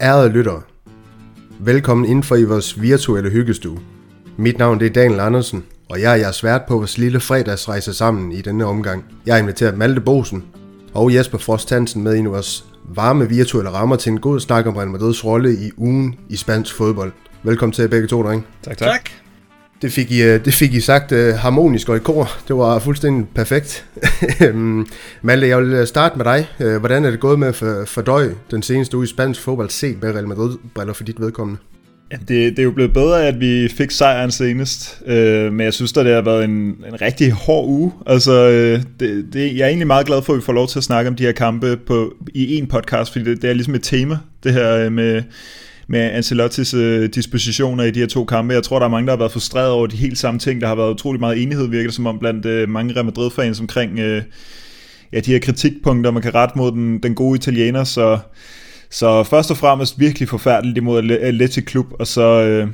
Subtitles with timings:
[0.00, 0.62] Ærede lyttere,
[1.60, 3.78] velkommen indenfor i vores virtuelle hyggestue.
[4.36, 7.94] Mit navn det er Daniel Andersen, og jeg er jeres vært på vores lille fredagsrejse
[7.94, 9.04] sammen i denne omgang.
[9.26, 10.44] Jeg har inviteret Malte Bosen
[10.94, 14.76] og Jesper Frost Hansen med i vores varme virtuelle rammer til en god snak om
[14.76, 17.12] Real Madrids rolle i ugen i spansk fodbold.
[17.42, 18.46] Velkommen til begge to, drenge.
[18.62, 18.88] Tak, tak.
[18.88, 19.27] tak.
[19.82, 22.30] Det fik, I, øh, det fik I sagt øh, harmonisk og i kor.
[22.48, 23.84] Det var fuldstændig perfekt.
[24.46, 24.86] Øhm,
[25.22, 26.46] Malte, jeg vil øh, starte med dig.
[26.78, 30.14] Hvordan er det gået med at fordøje den seneste uge i spansk fodbold set med
[30.14, 31.60] Real Madrid-briller for dit vedkommende?
[32.12, 35.74] Ja, det, det er jo blevet bedre, at vi fik sejren senest, øh, men jeg
[35.74, 37.92] synes, at det har været en, en rigtig hård uge.
[38.06, 40.78] Altså, øh, det, det, jeg er egentlig meget glad for, at vi får lov til
[40.78, 43.74] at snakke om de her kampe på, i en podcast, fordi det, det er ligesom
[43.74, 45.22] et tema, det her med
[45.88, 48.54] med Ancelottis øh, dispositioner i de her to kampe.
[48.54, 50.60] Jeg tror, der er mange, der har været frustreret over de helt samme ting.
[50.60, 53.60] Der har været utrolig meget enighed, virker det som om, blandt øh, mange Real Madrid-fans
[53.60, 54.22] omkring øh,
[55.12, 57.84] ja, de her kritikpunkter, man kan rette mod den, den gode italiener.
[57.84, 58.18] Så,
[58.90, 62.42] så først og fremmest virkelig forfærdeligt imod Athletic Klub, og så...
[62.42, 62.68] Øh,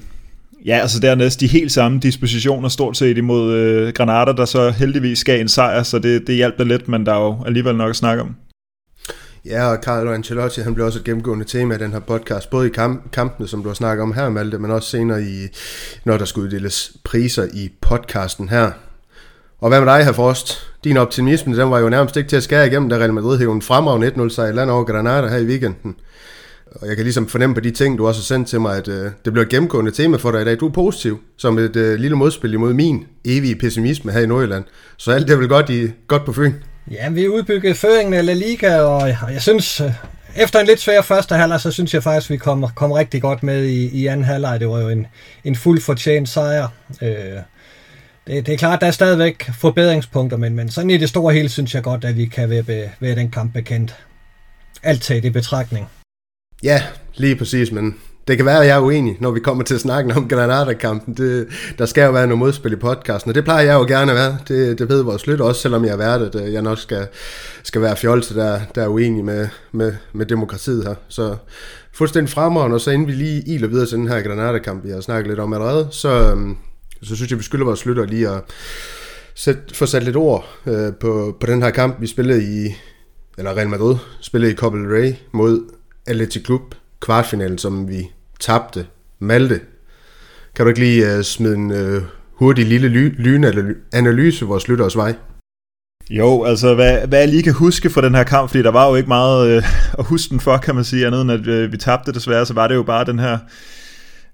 [0.66, 5.24] Ja, altså dernæst de helt samme dispositioner stort set imod øh, Granada, der så heldigvis
[5.24, 7.90] gav en sejr, så det, det hjalp da lidt, men der er jo alligevel nok
[7.90, 8.36] at snakke om.
[9.46, 12.66] Ja, og Carlo Ancelotti, han blev også et gennemgående tema i den her podcast, både
[12.66, 15.48] i kamp, kampene, som du har snakket om her, Malte, men også senere, i,
[16.04, 18.70] når der skulle uddeles priser i podcasten her.
[19.60, 20.70] Og hvad med dig, her Frost?
[20.84, 23.54] Din optimisme, den var jo nærmest ikke til at skære igennem, da Real Madrid hævde
[23.54, 25.96] en fremragende 1-0 sejr land over Granada her i weekenden.
[26.66, 28.88] Og jeg kan ligesom fornemme på de ting, du også har sendt til mig, at
[28.88, 30.60] øh, det bliver et gennemgående tema for dig i dag.
[30.60, 34.64] Du er positiv, som et øh, lille modspil imod min evige pessimisme her i Nordjylland.
[34.96, 36.52] Så alt det er vel godt, i, godt på Fyn.
[36.90, 39.82] Ja, vi udbygget føringen af La Liga, og jeg synes,
[40.36, 43.42] efter en lidt svær første halvleg, så synes jeg faktisk, vi kom, kom rigtig godt
[43.42, 44.60] med i, i anden halvleg.
[44.60, 45.06] Det var jo en,
[45.44, 46.68] en fuld fortjent sejr.
[47.02, 47.08] Øh,
[48.26, 51.48] det, det er klart, der er stadigvæk forbedringspunkter, men, men sådan i det store hele
[51.48, 53.96] synes jeg godt, at vi kan være, være den kamp bekendt.
[54.82, 55.88] Alt taget i betragtning.
[56.62, 56.82] Ja,
[57.14, 57.94] lige præcis, men
[58.28, 61.14] det kan være, at jeg er uenig, når vi kommer til at snakke om Granada-kampen.
[61.14, 61.46] Det,
[61.78, 64.16] der skal jo være noget modspil i podcasten, og det plejer jeg jo gerne at
[64.16, 64.38] være.
[64.48, 67.06] Det, det ved vores lytter også, selvom jeg er værd, at øh, jeg nok skal,
[67.62, 70.94] skal være fjolse, der, der er uenig med, med, med demokratiet her.
[71.08, 71.36] Så
[71.92, 75.00] fuldstændig fremragende, og så inden vi lige iler videre til den her Granada-kamp, vi har
[75.00, 76.56] snakket lidt om allerede, så, øhm,
[77.02, 78.42] så synes jeg, vi skylder vores lytter lige at
[79.34, 82.74] sæt, få sat lidt ord øh, på, på den her kamp, vi spillede i,
[83.38, 85.60] eller Real Madrid spillede i Copa del Rey mod
[86.06, 88.86] Athletic Club kvartfinalen, som vi tabte.
[89.18, 89.60] Malte,
[90.54, 92.02] kan du ikke lige uh, smide en uh,
[92.32, 95.14] hurtig lille ly- lynanalyse vores lytteres vej?
[96.10, 98.88] Jo, altså hvad, hvad jeg lige kan huske fra den her kamp, fordi der var
[98.88, 99.62] jo ikke meget øh,
[99.98, 102.54] at huske den for, kan man sige, andet end at øh, vi tabte desværre, så
[102.54, 103.38] var det jo bare den her,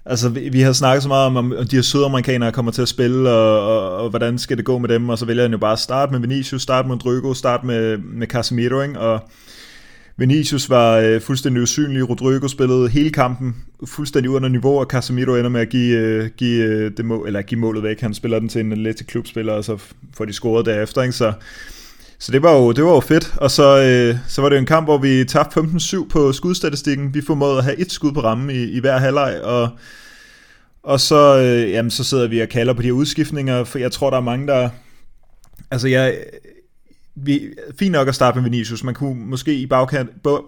[0.04, 2.88] altså vi, vi har snakket så meget om, om de her sydamerikanere kommer til at
[2.88, 5.58] spille, og, og, og hvordan skal det gå med dem, og så vælger han jo
[5.58, 9.00] bare at starte med Vinicius, starte med Rodrigo, starte med, med Casemiro, ikke?
[9.00, 9.30] og
[10.16, 13.56] Vinicius var øh, fuldstændig usynlig, Rodrigo spillede hele kampen
[13.86, 17.42] fuldstændig under niveau, og Casemiro ender med at give, øh, give, øh, det mål, eller
[17.42, 18.00] give målet væk.
[18.00, 19.78] Han spiller den til en Atletic klubspiller, og så
[20.16, 21.02] får de scoret derefter.
[21.02, 21.12] Ikke?
[21.12, 21.32] Så,
[22.18, 23.34] så det var jo, det var jo fedt.
[23.36, 27.14] Og så, øh, så var det en kamp, hvor vi tabte 15-7 på skudstatistikken.
[27.14, 29.68] Vi formåede at have et skud på rammen i, i hver halvleg, og
[30.82, 33.92] og så, øh, jamen, så sidder vi og kalder på de her udskiftninger, for jeg
[33.92, 34.68] tror, der er mange, der...
[35.70, 36.16] Altså, jeg,
[37.22, 37.40] vi,
[37.78, 38.84] fint nok at starte med Vinicius.
[38.84, 39.66] Man kunne måske i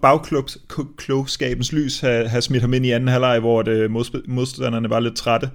[0.03, 3.91] bagklubskabens lys have, have smidt ham ind i anden halvleg, hvor det, øh,
[4.28, 5.50] modstanderne var lidt trætte.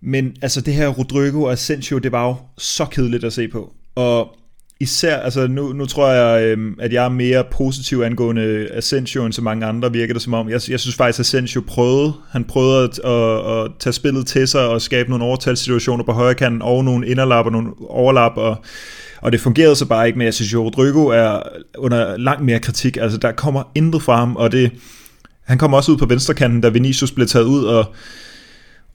[0.00, 3.72] Men altså det her Rodrigo og Asensio, det var jo så kedeligt at se på.
[3.94, 4.36] Og
[4.80, 9.32] især, altså nu, nu tror jeg, øhm, at jeg er mere positiv angående Asensio end
[9.32, 10.48] så mange andre, virker det som om.
[10.48, 14.48] Jeg, jeg synes faktisk, at Asensio prøvede, han prøvede at, at, at tage spillet til
[14.48, 18.56] sig og skabe nogle overtalssituationer på højre kanten og nogle inderlap og nogle overlap og
[19.24, 21.42] og det fungerede så bare ikke, men jeg synes jo, Rodrigo er
[21.78, 22.96] under langt mere kritik.
[22.96, 24.70] Altså, der kommer intet fra ham, og det,
[25.44, 27.94] han kommer også ud på venstrekanten, da Vinicius blev taget ud, og,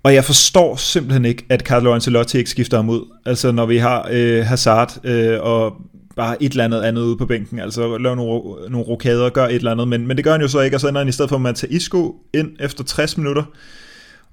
[0.03, 3.01] og jeg forstår simpelthen ikke, at Carlo Ancelotti ikke skifter ham ud.
[3.25, 5.73] Altså, når vi har øh, Hazard øh, og
[6.15, 9.55] bare et eller andet andet ude på bænken, altså lave nogle, nogle rokader, gør et
[9.55, 11.11] eller andet, men, men det gør han jo så ikke, og så ender han i
[11.11, 13.43] stedet for at tage Isco ind efter 60 minutter,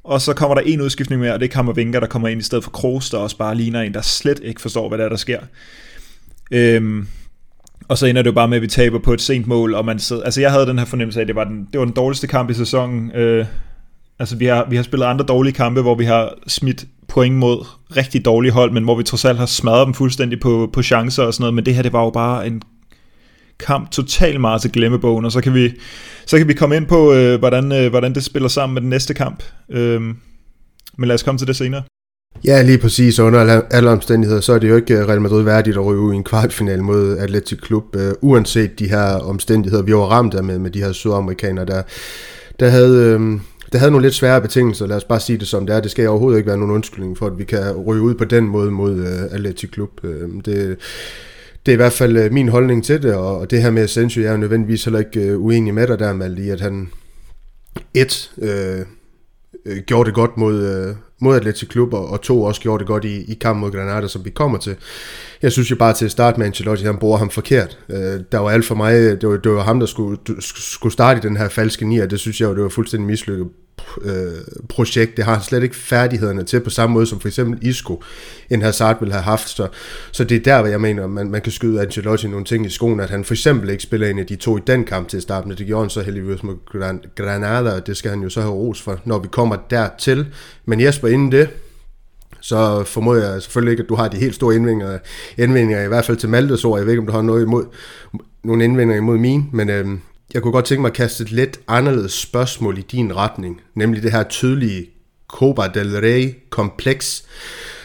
[0.05, 2.45] og så kommer der en udskiftning mere, og det er Kammervinger, der kommer ind i
[2.45, 5.09] stedet for Kroos, der også bare ligner en, der slet ikke forstår, hvad der er,
[5.09, 5.41] der sker.
[6.51, 7.07] Øhm,
[7.89, 9.85] og så ender det jo bare med, at vi taber på et sent mål, og
[9.85, 11.85] man sidder, altså jeg havde den her fornemmelse af, at det var den, det var
[11.85, 13.11] den dårligste kamp i sæsonen.
[13.11, 13.47] Øh,
[14.19, 17.67] altså vi har, vi har spillet andre dårlige kampe, hvor vi har smidt point mod
[17.97, 21.23] rigtig dårlige hold, men hvor vi trods alt har smadret dem fuldstændig på, på chancer
[21.23, 22.63] og sådan noget, men det her, det var jo bare en
[23.59, 25.73] kamp totalt meget til glemmebogen, og så kan vi,
[26.27, 28.91] så kan vi komme ind på, øh, hvordan, øh, hvordan det spiller sammen med den
[28.91, 29.43] næste kamp.
[29.71, 30.01] Øh,
[30.99, 31.83] men lad os komme til det senere.
[32.45, 33.19] Ja, lige præcis.
[33.19, 36.13] Under alle omstændigheder, så er det jo ikke øh, Real Madrid værdigt at ryge ud
[36.13, 40.45] i en kvartfinal mod Atletic Klub, øh, uanset de her omstændigheder, vi var ramt af
[40.45, 41.83] med, med de her sydamerikanere, der,
[42.61, 43.19] der havde...
[43.21, 43.41] Øh,
[43.73, 45.81] det havde nogle lidt svære betingelser, lad os bare sige det som det er.
[45.81, 48.45] Det skal overhovedet ikke være nogen undskyldning for, at vi kan ryge ud på den
[48.45, 50.05] måde mod øh, Atletic Klub.
[50.05, 50.79] Øh, det,
[51.67, 54.23] det er i hvert fald øh, min holdning til det, og det her med Asensio,
[54.23, 56.89] jeg er nødvendigvis heller ikke uh, uenig med dig der, Malte, i at han
[57.95, 58.87] et, øh,
[59.67, 63.05] øh gjorde det godt mod, øh, mod Atletic Klub, og to også gjorde det godt
[63.05, 64.77] i, i kampen mod Granada, som vi kommer til.
[65.43, 67.79] Jeg synes jo bare til at starte med Ancelotti, han bruger ham forkert.
[67.89, 71.19] Øh, der var alt for mig, det var, det var ham, der skulle, skulle starte
[71.19, 73.47] i den her falske nier, det synes jeg jo, det var fuldstændig mislykket
[74.03, 74.33] øh,
[74.69, 75.17] projekt.
[75.17, 78.03] Det har han slet ikke færdighederne til, på samme måde som for eksempel Isco,
[78.51, 79.49] en Hazard ville have haft.
[79.49, 79.69] Så,
[80.13, 82.71] så det er der, hvor jeg mener, man, man kan skyde Ancelotti nogle ting i
[82.71, 85.23] skoen, at han for eksempel ikke spiller en af de to i den kamp til
[85.23, 85.51] starten.
[85.51, 86.55] Det gjorde han så heldigvis med
[87.17, 90.27] Granada, og det skal han jo så have ros for, når vi kommer dertil.
[90.65, 91.49] Men Jesper, inden det,
[92.41, 94.99] så formoder jeg selvfølgelig ikke, at du har de helt store indvendinger,
[95.39, 96.79] indvendinger i hvert fald til Maltes ord.
[96.79, 97.65] Jeg ved ikke, om du har noget imod,
[98.45, 100.01] nogle indvendinger imod min, men øhm,
[100.35, 104.03] jeg kunne godt tænke mig at kaste et lidt anderledes spørgsmål i din retning, nemlig
[104.03, 104.87] det her tydelige
[105.29, 107.25] Copa del Rey-kompleks,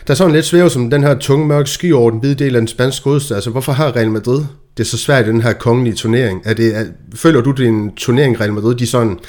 [0.08, 2.56] der er sådan lidt svæv som den her tunge, mørke sky over den hvide del
[2.56, 3.36] af den spanske hovedstad.
[3.36, 4.44] Altså, hvorfor har Real Madrid
[4.78, 6.42] det er så svært i den her kongelige turnering?
[6.46, 6.86] Er det, er,
[7.16, 9.20] føler du, det er en turnering, Real Madrid, de sådan,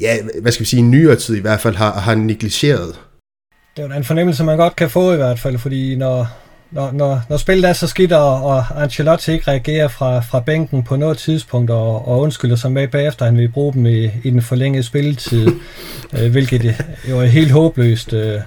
[0.00, 3.00] ja, hvad skal vi sige, i nyere tid i hvert fald, har, har negligeret?
[3.76, 6.26] Det er jo en fornemmelse, man godt kan få i hvert fald, fordi når,
[6.70, 10.82] når, når, når spillet er så skidt, og, og Ancelotti ikke reagerer fra, fra bænken
[10.82, 14.30] på noget tidspunkt, og, og undskylder sig med bagefter, han vil bruge dem i, i
[14.30, 15.46] den forlængede spilletid,
[16.18, 18.12] øh, hvilket jo er helt håbløst.
[18.12, 18.40] Øh,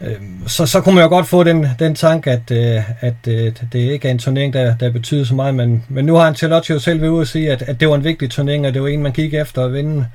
[0.00, 0.14] øh,
[0.46, 3.78] så, så kunne man jo godt få den, den tanke, at, øh, at øh, det
[3.78, 6.78] ikke er en turnering, der, der betyder så meget, men, men nu har Ancelotti jo
[6.78, 8.88] selv ved ude at sige, at, at det var en vigtig turnering, og det var
[8.88, 10.06] en, man gik efter at vinde.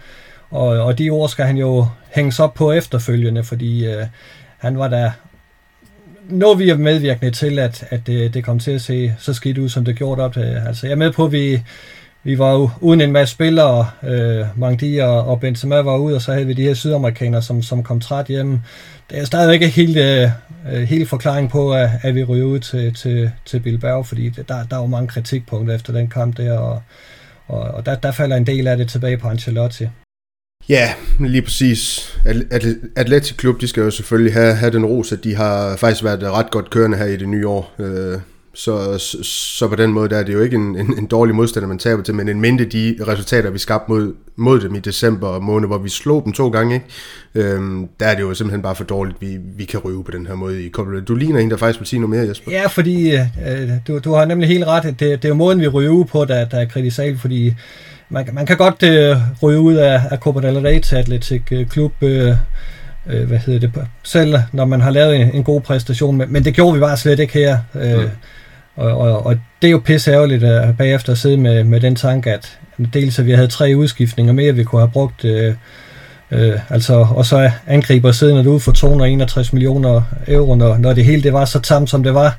[0.51, 4.05] Og, og de ord skal han jo hænges op på efterfølgende, fordi øh,
[4.57, 5.11] han var der
[6.31, 9.57] når vi er medvirkende til, at, at det, det kom til at se så skidt
[9.57, 10.41] ud, som det gjorde op til.
[10.41, 11.61] Øh, altså, jeg er med på, at vi,
[12.23, 16.21] vi var jo uden en masse spillere, øh, Mangdi og, og Benzema var ude, og
[16.21, 18.59] så havde vi de her sydamerikanere, som, som kom træt hjem.
[19.09, 20.29] Det er stadigvæk ikke helt, øh,
[20.71, 24.63] øh helt forklaring på, at, at vi ryger ud til, til, til Bilbao, fordi der,
[24.63, 26.81] der var mange kritikpunkter efter den kamp der, og,
[27.47, 29.87] og, og der, der falder en del af det tilbage på Ancelotti.
[30.69, 32.11] Ja, lige præcis.
[32.95, 36.23] Atletic Klub, de skal jo selvfølgelig have, have den ros, at de har faktisk været
[36.23, 37.75] ret godt kørende her i det nye år.
[38.53, 41.35] Så, så, så på den måde der er det jo ikke en, en, en dårlig
[41.35, 44.79] modstander, man taber til, men en mindre de resultater, vi skabte mod, mod dem i
[44.79, 46.85] december måned, hvor vi slog dem to gange, ikke?
[47.49, 50.27] Øhm, der er det jo simpelthen bare for dårligt, vi, vi kan ryge på den
[50.27, 52.51] her måde i Copa Du ligner en, der faktisk vil sige noget mere, Jesper.
[52.51, 53.19] Ja, fordi øh,
[53.87, 54.83] du, du har nemlig helt ret.
[54.83, 57.53] Det, det er jo måden, vi ryger på, der, der er kritisabel, fordi
[58.11, 61.67] man, man kan godt øh, ryge ud af, af Copa del Rey til Atletic øh,
[61.67, 62.35] Klub, øh,
[63.07, 63.71] øh, hvad hedder det,
[64.03, 66.97] selv når man har lavet en, en god præstation, men, men det gjorde vi bare
[66.97, 67.57] slet ikke her.
[67.75, 68.09] Øh, mm.
[68.75, 71.95] og, og, og det er jo pisse ærgerligt at bagefter at sidde med, med den
[71.95, 72.57] tanke, at
[72.93, 75.53] dels at vi havde tre udskiftninger mere, vi kunne have brugt, øh,
[76.31, 81.23] øh, altså, og så angriber siden ud for 261 millioner euro, når, når det hele
[81.23, 82.37] det var så tamt, som det var.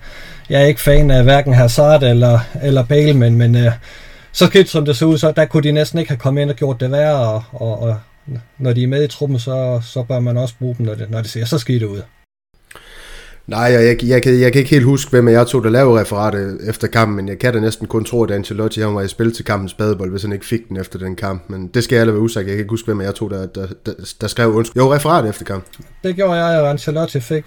[0.50, 3.72] Jeg er ikke fan af hverken Hazard eller, eller Bale, men, men øh,
[4.32, 6.50] så skidt som det så ud, så der kunne de næsten ikke have kommet ind
[6.50, 7.96] og gjort det værre, og, og, og
[8.58, 11.10] når de er med i truppen, så, så bør man også bruge dem, når det,
[11.10, 12.02] når det ser så skidt ud.
[13.46, 16.00] Nej, jeg, jeg, jeg, kan, jeg kan ikke helt huske, hvem jeg tog, der lavede
[16.00, 19.08] referatet efter kampen, men jeg kan da næsten kun tro, at Ancelotti han var i
[19.08, 21.42] spil til kampens badebold, hvis han ikke fik den efter den kamp.
[21.48, 22.46] Men det skal jeg lade være usagt.
[22.46, 24.82] Jeg kan ikke huske, hvem jeg tog, der, der, der, der skrev undskyld.
[24.82, 25.84] Jo, referat efter kampen.
[26.02, 27.44] Det gjorde jeg, og Ancelotti fik,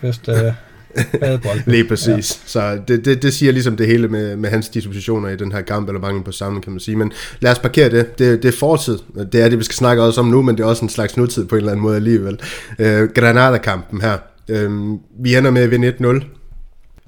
[0.96, 2.10] det, Lige præcis.
[2.10, 2.22] Ja.
[2.46, 5.62] Så det, det, det siger ligesom det hele med, med hans dispositioner i den her
[5.62, 6.96] kamp, eller mangel på sammen, kan man sige.
[6.96, 8.20] Men lad os parkere det.
[8.20, 8.98] Det, det er fortid.
[9.32, 11.18] Det er det, vi skal snakke også om nu, men det er også en slags
[11.18, 12.40] nutid på en eller anden måde alligevel.
[12.80, 14.18] Øh, Granada-kampen her.
[14.50, 14.72] Øh,
[15.20, 16.26] vi ender med at vinde 1-0.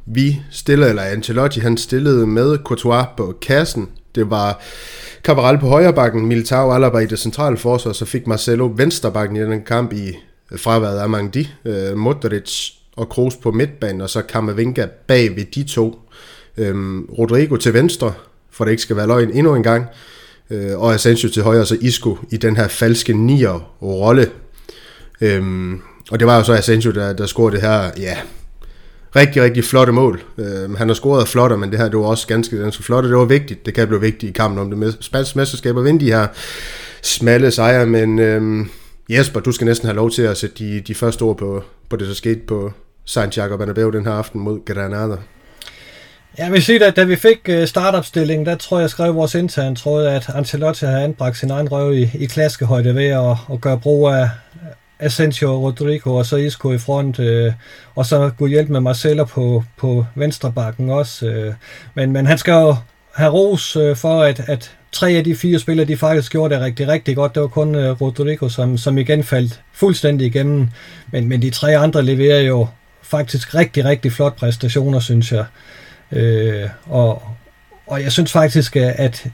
[0.06, 3.89] Vi stiller, eller Ancelotti, han stillede med Courtois på kassen.
[4.15, 4.62] Det var
[5.24, 9.38] Cabral på højre bakken, Militao Alaba i det centrale forsvar, så fik Marcelo venstre bakken
[9.38, 10.17] i den kamp i
[10.58, 11.50] fraværet af Mangdi.
[11.65, 16.00] Øh, Modric og Kroos på midtbanen, og så Kammervinga bag ved de to.
[16.58, 18.13] Øhm, Rodrigo til venstre,
[18.51, 19.86] for det ikke skal være løgn endnu en gang,
[20.50, 24.30] øh, og Asensio til højre, og så Isco i den her falske nier-rolle.
[25.22, 28.18] Øhm, og det var jo så Asensio, der, der scorede det her, ja,
[29.16, 30.24] rigtig, rigtig flotte mål.
[30.38, 33.10] Øhm, han har scoret flotte, men det her det var også ganske, ganske flotte.
[33.10, 33.66] Det var vigtigt.
[33.66, 36.27] Det kan blive vigtigt i kampen om det spanske mesterskab at vinde de her
[37.01, 38.70] smalle sejre, men øhm,
[39.10, 41.96] Jesper, du skal næsten have lov til at sætte de, de første ord på, på
[41.96, 42.72] det, der skete på,
[43.07, 45.15] Santiago Bernabeu den her aften mod Granada.
[46.37, 49.35] Jeg vil sige, at da vi fik øh, startopstillingen, der tror jeg, jeg skrev vores
[49.35, 53.61] intern tråd, at Ancelotti har anbragt sin egen røv i, i klaskehøjde ved at, at
[53.61, 54.29] gøre brug af,
[54.99, 57.53] Asensio Rodrigo, og så Isco i front, øh,
[57.95, 61.25] og så kunne hjælpe med Marcelo på, på venstre bakken også.
[61.25, 61.53] Øh.
[61.93, 62.75] Men, men han skal jo
[63.13, 66.63] have ros øh, for, at, at tre af de fire spillere, de faktisk gjorde det
[66.63, 67.35] rigtig, rigtig godt.
[67.35, 70.67] Det var kun øh, Rodrigo, som, som igen faldt fuldstændig igennem.
[71.11, 72.67] Men, men de tre andre leverer jo
[73.07, 75.45] faktisk rigtig, rigtig flot præstationer, synes jeg.
[76.11, 77.23] Øh, og,
[77.87, 79.27] og jeg synes faktisk, at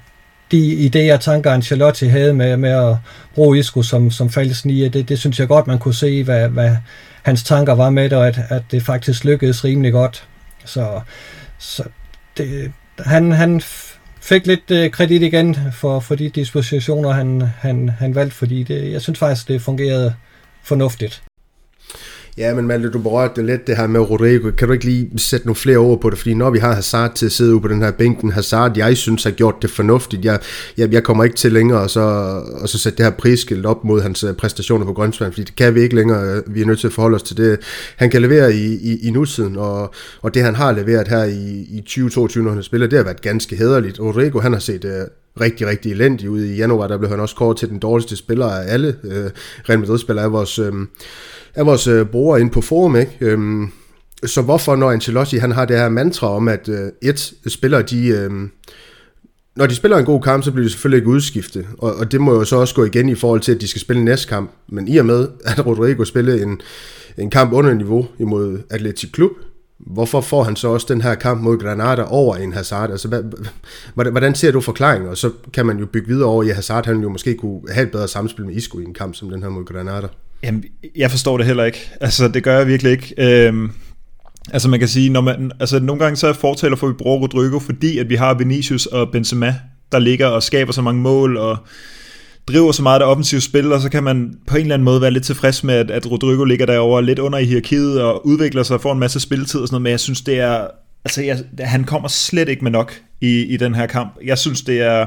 [0.52, 2.96] de idéer, tanker Ancelotti havde med, med at
[3.36, 6.50] bruge Isco som, som falsk nier, det, det synes jeg godt, man kunne se, hvad,
[6.50, 6.76] hvad
[7.24, 10.28] hans tanker var med det, og at, at det faktisk lykkedes rimelig godt.
[10.66, 11.02] Så,
[11.58, 11.84] så
[12.38, 13.62] det, han, han
[14.22, 18.92] fik lidt øh, kredit igen for, for de dispositioner, han, han, han valgte, fordi det,
[18.92, 20.16] jeg synes faktisk, det fungerede
[20.64, 21.24] fornuftigt.
[22.38, 24.52] Ja, men Malte, du berørte det lidt, det her med Rodrigo.
[24.52, 26.18] Kan du ikke lige sætte nogle flere ord på det?
[26.18, 28.98] Fordi når vi har Hazard til at sidde ude på den her bænken, Hazard, jeg
[28.98, 30.26] synes har gjort det fornuftigt.
[30.26, 30.40] Jeg,
[30.78, 32.02] jeg, jeg kommer ikke til længere og så,
[32.62, 35.56] og så sætte det her prisskilt op mod hans øh, præstationer på Grønsvand, fordi det
[35.56, 36.42] kan vi ikke længere.
[36.48, 37.60] Vi er nødt til at forholde os til det.
[37.96, 41.68] Han kan levere i, i, i nutiden, og, og det han har leveret her i,
[41.70, 44.00] i 2022, når han spiller, det har været ganske hederligt.
[44.00, 44.92] Rodrigo, han har set øh,
[45.42, 46.88] rigtig, rigtig elendig ud i januar.
[46.88, 49.30] Der blev han også kort til den dårligste spiller af alle øh,
[49.70, 50.60] Real Madrid-spillere af vores...
[50.60, 50.74] Øh,
[51.56, 53.18] af vores øh, brugere ind på forum, ikke?
[53.22, 53.72] Øhm,
[54.26, 58.08] så hvorfor, når Ancelotti han har det her mantra om, at øh, et, spiller de...
[58.08, 58.32] Øh,
[59.56, 62.22] når de spiller en god kamp, så bliver de selvfølgelig ikke udskiftet, og, og det
[62.22, 64.52] må jo så også gå igen i forhold til, at de skal spille næste kamp.
[64.68, 66.62] Men i og med, at Rodrigo spiller en,
[67.18, 69.32] en kamp under niveau imod Atletic Klub,
[69.80, 72.92] hvorfor får han så også den her kamp mod Granada over en Hazard?
[72.92, 75.10] Altså, hvad, hvordan ser du forklaringen?
[75.10, 77.86] Og så kan man jo bygge videre over, i Hazard han jo måske kunne have
[77.86, 80.08] et bedre samspil med Isco i en kamp som den her mod Granada.
[80.44, 80.64] Jamen,
[80.96, 81.90] jeg forstår det heller ikke.
[82.02, 83.14] Altså, det gør jeg virkelig ikke.
[83.18, 83.72] Øhm,
[84.54, 86.98] altså, man kan sige, når man, altså, nogle gange så er fortaler for, at vi
[86.98, 89.56] bruger Rodrigo, fordi at vi har Vinicius og Benzema,
[89.92, 91.58] der ligger og skaber så mange mål, og
[92.48, 95.02] driver så meget af offensive spil, og så kan man på en eller anden måde
[95.02, 98.64] være lidt tilfreds med, at, at Rodrigo ligger derovre lidt under i hierarkiet og udvikler
[98.64, 100.68] sig og får en masse spilletid og sådan noget, men jeg synes, det er,
[101.06, 104.18] altså jeg, han kommer slet ikke med nok i, i den her kamp.
[104.26, 105.06] Jeg synes, det er,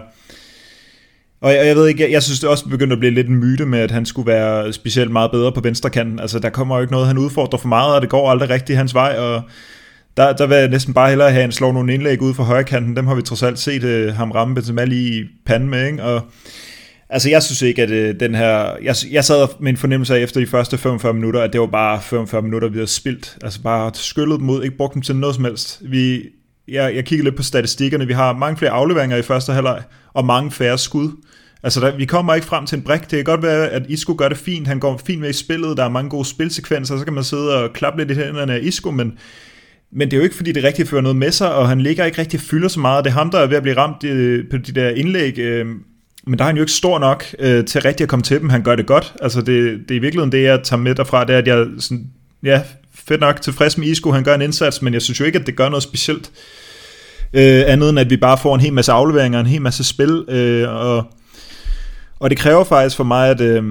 [1.46, 3.36] og jeg, jeg ved ikke, jeg, jeg synes det også begynder at blive lidt en
[3.36, 6.20] myte med, at han skulle være specielt meget bedre på venstre kanten.
[6.20, 8.76] Altså der kommer jo ikke noget, han udfordrer for meget, og det går aldrig rigtigt
[8.76, 9.42] hans vej, og
[10.16, 12.44] der, der vil jeg næsten bare hellere have, at han slår nogle indlæg ud fra
[12.44, 12.96] højre kanten.
[12.96, 16.02] Dem har vi trods alt set uh, ham ramme Benzema lige i panden med, ikke?
[16.02, 16.22] Og
[17.10, 18.76] altså jeg synes ikke, at uh, den her...
[18.82, 21.66] Jeg, jeg sad med en fornemmelse af efter de første 45 minutter, at det var
[21.66, 23.38] bare 45 minutter, vi havde spildt.
[23.42, 25.82] Altså bare skyllet dem ud, ikke brugt dem til noget som helst.
[25.84, 26.22] Vi,
[26.68, 28.06] jeg, jeg kigger lidt på statistikkerne.
[28.06, 29.82] Vi har mange flere afleveringer i første halvleg,
[30.14, 31.10] og mange færre skud.
[31.62, 33.00] Altså, der, vi kommer ikke frem til en brik.
[33.00, 34.68] Det kan godt være, at Isco gør det fint.
[34.68, 35.76] Han går fint med i spillet.
[35.76, 36.98] Der er mange gode spilsekvenser.
[36.98, 39.18] Så kan man sidde og klappe lidt i hænderne af Isco, men,
[39.92, 42.04] men det er jo ikke, fordi det rigtig fører noget med sig, og han ligger
[42.04, 43.04] ikke rigtig fylder så meget.
[43.04, 45.38] Det er ham, der er ved at blive ramt øh, på de der indlæg.
[45.38, 45.66] Øh,
[46.26, 48.48] men der er han jo ikke stor nok øh, til rigtig at komme til dem.
[48.48, 49.14] Han gør det godt.
[49.22, 51.66] Altså, det, det er i virkeligheden det, jeg tager med derfra, det er, at jeg
[51.78, 52.10] sådan,
[52.42, 52.62] ja,
[53.08, 54.12] fedt nok tilfreds med Isco.
[54.12, 56.30] Han gør en indsats, men jeg synes jo ikke, at det gør noget specielt.
[57.32, 60.24] Øh, andet end at vi bare får en hel masse afleveringer, en hel masse spil,
[60.28, 61.04] øh, og
[62.20, 63.40] og det kræver faktisk for mig, at...
[63.40, 63.64] Øh,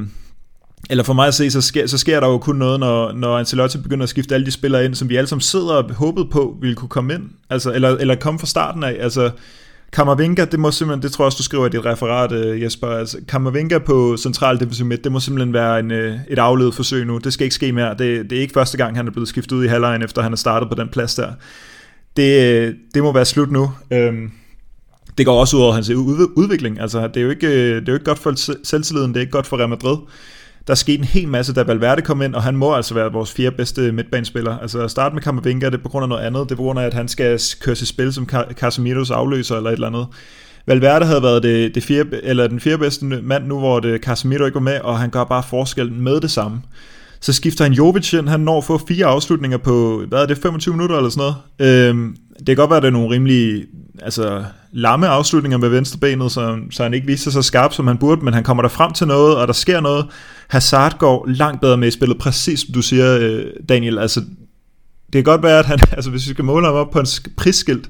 [0.90, 3.38] eller for mig at se, så sker, så sker der jo kun noget, når, når
[3.38, 6.28] Ancelotti begynder at skifte alle de spillere ind, som vi alle sammen sidder og håbede
[6.32, 7.24] på, ville kunne komme ind.
[7.50, 8.98] Altså, eller, eller komme fra starten af.
[9.00, 9.30] Altså,
[9.94, 12.88] Kammervinga, det må simpelthen, det tror jeg også, du skriver i dit referat, øh, Jesper,
[12.88, 17.06] altså Kammervinga på central defensiv midt, det må simpelthen være en, øh, et afledet forsøg
[17.06, 17.18] nu.
[17.18, 17.90] Det skal ikke ske mere.
[17.90, 20.32] Det, det er ikke første gang, han er blevet skiftet ud i halvlejen, efter han
[20.32, 21.32] er startet på den plads der.
[22.18, 23.72] Det, øh, det må være slut nu.
[23.92, 24.32] Øhm,
[25.18, 26.80] det går også ud over hans udvikling.
[26.80, 29.32] Altså, det, er jo ikke, det er jo ikke godt for selvtilliden, det er ikke
[29.32, 29.98] godt for Real Madrid.
[30.68, 33.32] Der skete en hel masse, da Valverde kom ind, og han må altså være vores
[33.32, 34.58] fjerde bedste midtbanespiller.
[34.58, 36.44] Altså at starte med Camavinga, det er på grund af noget andet.
[36.44, 39.70] Det er på grund af, at han skal køre sit spil som Casemiros afløser eller
[39.70, 40.08] et eller andet.
[40.68, 44.46] Valverde havde været det, det fjerde, eller den fjerde bedste mand nu, hvor det Casemiro
[44.46, 46.62] ikke var med, og han gør bare forskellen med det samme.
[47.20, 50.38] Så skifter han Jovic ind, han når at få fire afslutninger på, hvad er det,
[50.38, 51.90] 25 minutter eller sådan noget.
[51.90, 53.66] Øhm, det kan godt være, at det er nogle rimelig
[54.02, 57.98] altså, lamme afslutninger med venstrebenet, så, så han ikke viser sig så skarp, som han
[57.98, 60.06] burde, men han kommer der frem til noget, og der sker noget.
[60.48, 64.00] Hazard går langt bedre med i spillet, præcis som du siger, øh, Daniel.
[64.00, 64.20] Altså,
[65.06, 67.08] det kan godt være, at han, altså, hvis vi skal måle ham op på en
[67.38, 67.90] prisskilt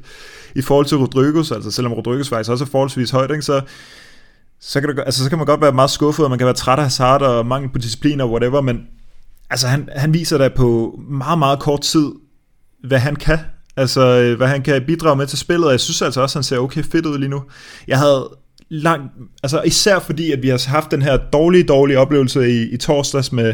[0.56, 3.62] i forhold til Rodriguez, altså selvom Rodriguez faktisk også er forholdsvis højt, ikke, så,
[4.60, 6.56] så kan, det, altså, så kan man godt være meget skuffet, og man kan være
[6.56, 8.88] træt af Hazard og mangel på disciplin og whatever, men
[9.50, 12.12] altså, han, han viser da på meget, meget kort tid,
[12.84, 13.40] hvad han kan
[13.78, 16.40] Altså, øh, hvad han kan bidrage med til spillet, og jeg synes altså også, at
[16.40, 17.44] han ser okay fedt ud lige nu.
[17.88, 18.30] Jeg havde
[18.70, 19.14] langt,
[19.44, 23.32] altså især fordi, at vi har haft den her dårlige, dårlige oplevelse i, i torsdags
[23.32, 23.54] med,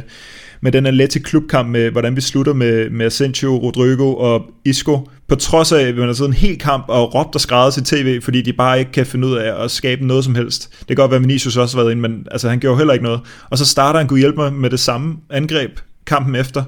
[0.62, 5.36] med den Atleti klubkamp med, hvordan vi slutter med, med Asensio, Rodrigo og Isco, på
[5.36, 8.22] trods af, at man har siddet en hel kamp og råbt og skrevet til tv,
[8.22, 10.70] fordi de bare ikke kan finde ud af at skabe noget som helst.
[10.80, 12.94] Det kan godt være, at Vinicius også har været inde, men altså, han gjorde heller
[12.94, 13.20] ikke noget.
[13.50, 16.64] Og så starter han kunne hjælpe mig med det samme angreb kampen efter.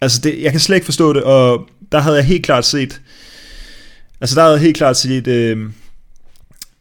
[0.00, 3.00] Altså, det, jeg kan slet ikke forstå det, og der havde jeg helt klart set,
[4.20, 5.70] altså der havde jeg helt klart set, øh,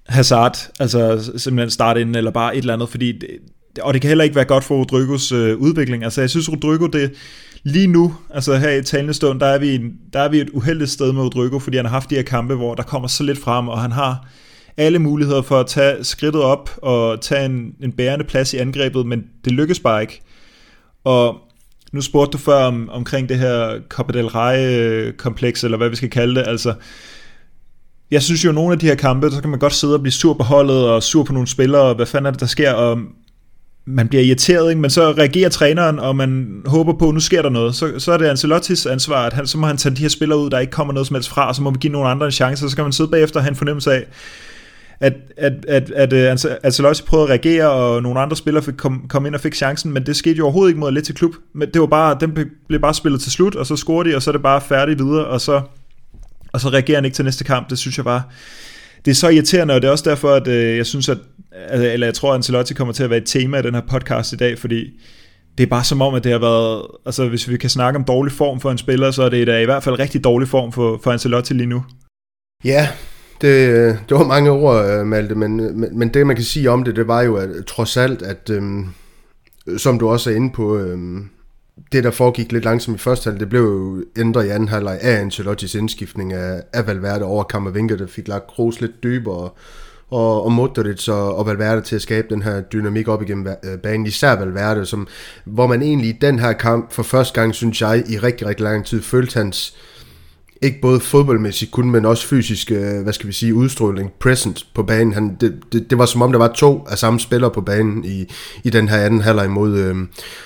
[0.07, 3.27] Hazard, altså simpelthen starte ind, eller bare et eller andet, fordi det,
[3.81, 6.03] og det kan heller ikke være godt for Rodrigos øh, udvikling.
[6.03, 7.13] Altså jeg synes Rodrigo, det
[7.63, 9.79] lige nu, altså her i talende stund, der er, vi,
[10.13, 12.55] der er vi et uheldigt sted med Rodrigo, fordi han har haft de her kampe,
[12.55, 14.27] hvor der kommer så lidt frem, og han har
[14.77, 19.05] alle muligheder for at tage skridtet op og tage en, en bærende plads i angrebet,
[19.05, 20.21] men det lykkes bare ikke.
[21.03, 21.37] Og
[21.93, 25.95] nu spurgte du før om, omkring det her Copa del Rey-kompleks, øh, eller hvad vi
[25.95, 26.73] skal kalde det, altså
[28.11, 30.01] jeg synes jo, at nogle af de her kampe, så kan man godt sidde og
[30.01, 32.45] blive sur på holdet, og sur på nogle spillere, og hvad fanden er det, der
[32.45, 32.99] sker, og
[33.85, 34.81] man bliver irriteret, ikke?
[34.81, 37.75] men så reagerer træneren, og man håber på, at nu sker der noget.
[37.75, 40.39] Så, så er det Ancelottis ansvar, at han, så må han tage de her spillere
[40.39, 42.25] ud, der ikke kommer noget som helst fra, og så må vi give nogle andre
[42.25, 44.05] en chance, og så kan man sidde bagefter og have en fornemmelse af,
[44.99, 48.73] at, at, at, at, øh, at Ancelotti prøvede at reagere, og nogle andre spillere fik
[48.77, 51.15] kom, kom ind og fik chancen, men det skete jo overhovedet ikke mod lidt til
[51.15, 51.35] klub.
[51.53, 52.37] Men det var bare, den
[52.67, 54.99] blev bare spillet til slut, og så scorede de, og så er det bare færdigt
[54.99, 55.61] videre, og så
[56.53, 57.69] og så reagerer han ikke til næste kamp.
[57.69, 58.23] Det synes jeg bare,
[59.05, 61.17] det er så irriterende, og det er også derfor, at øh, jeg synes, at,
[61.71, 64.33] eller jeg tror, at Ancelotti kommer til at være et tema i den her podcast
[64.33, 64.99] i dag, fordi
[65.57, 68.03] det er bare som om, at det har været, altså hvis vi kan snakke om
[68.03, 70.71] dårlig form for en spiller, så er det da i hvert fald rigtig dårlig form
[70.71, 71.85] for, for Ancelotti lige nu.
[72.63, 72.87] Ja,
[73.41, 76.45] det, øh, det var mange ord, øh, Malte, men, øh, men, men det man kan
[76.45, 78.87] sige om det, det var jo at, trods alt, at øhm,
[79.77, 81.29] som du også er inde på, øhm,
[81.91, 84.99] det, der foregik lidt langsomt i første halvleg, det blev jo ændret i anden halvleg
[85.01, 89.49] af Ancelottis indskiftning af, af Valverde over Kammervinke, der fik lagt Kroos lidt dybere,
[90.09, 93.47] og, og Modric og, og Valverde til at skabe den her dynamik op igennem
[93.83, 95.07] banen, især Valverde, som,
[95.45, 98.63] hvor man egentlig i den her kamp for første gang, synes jeg, i rigtig, rigtig
[98.63, 99.75] lang tid følte hans,
[100.61, 104.83] ikke både fodboldmæssigt kun, men også fysisk, øh, hvad skal vi sige, udstråling, present på
[104.83, 105.13] banen.
[105.13, 108.05] Han, det, det, det var som om, der var to af samme spillere på banen
[108.05, 108.25] i,
[108.63, 109.95] i den her anden halvleg mod, øh,